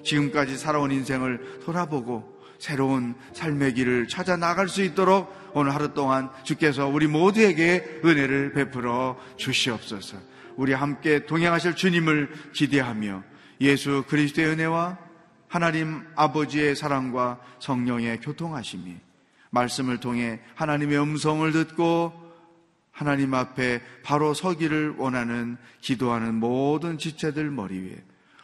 지금까지 0.03 0.57
살아온 0.57 0.91
인생을 0.91 1.59
돌아보고 1.63 2.41
새로운 2.59 3.15
삶의 3.33 3.73
길을 3.73 4.07
찾아 4.07 4.37
나갈 4.37 4.69
수 4.69 4.83
있도록 4.83 5.35
오늘 5.53 5.73
하루 5.73 5.93
동안 5.93 6.29
주께서 6.43 6.87
우리 6.87 7.07
모두에게 7.07 8.01
은혜를 8.05 8.53
베풀어 8.53 9.17
주시옵소서. 9.35 10.17
우리 10.55 10.73
함께 10.73 11.25
동행하실 11.25 11.75
주님을 11.75 12.31
기대하며 12.53 13.23
예수 13.61 14.03
그리스도의 14.07 14.47
은혜와 14.49 14.97
하나님 15.47 16.03
아버지의 16.15 16.75
사랑과 16.75 17.39
성령의 17.59 18.21
교통하심이 18.21 18.95
말씀을 19.49 19.97
통해 19.97 20.39
하나님의 20.55 20.99
음성을 21.01 21.51
듣고 21.51 22.13
하나님 22.91 23.33
앞에 23.33 23.81
바로 24.03 24.33
서기를 24.33 24.95
원하는 24.97 25.57
기도하는 25.79 26.35
모든 26.35 26.97
지체들 26.97 27.49
머리 27.49 27.79
위에 27.79 28.03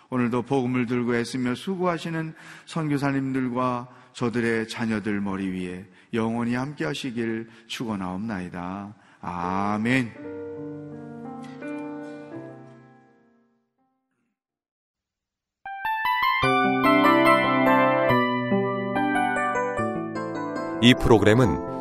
오늘도 0.09 0.43
복음을 0.43 0.85
들고 0.85 1.15
애쓰며 1.15 1.55
수고하시는 1.55 2.33
선교사님들과 2.65 3.87
저들의 4.13 4.67
자녀들 4.67 5.19
머리 5.21 5.47
위에 5.49 5.85
영원히 6.13 6.55
함께 6.55 6.85
하시길 6.85 7.49
축원하옵나이다. 7.67 8.95
아멘. 9.21 10.13
이 20.81 20.93
프로그램은 20.93 21.66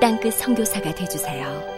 땅끝 0.00 0.34
성교사가 0.34 0.94
되주세요 0.94 1.77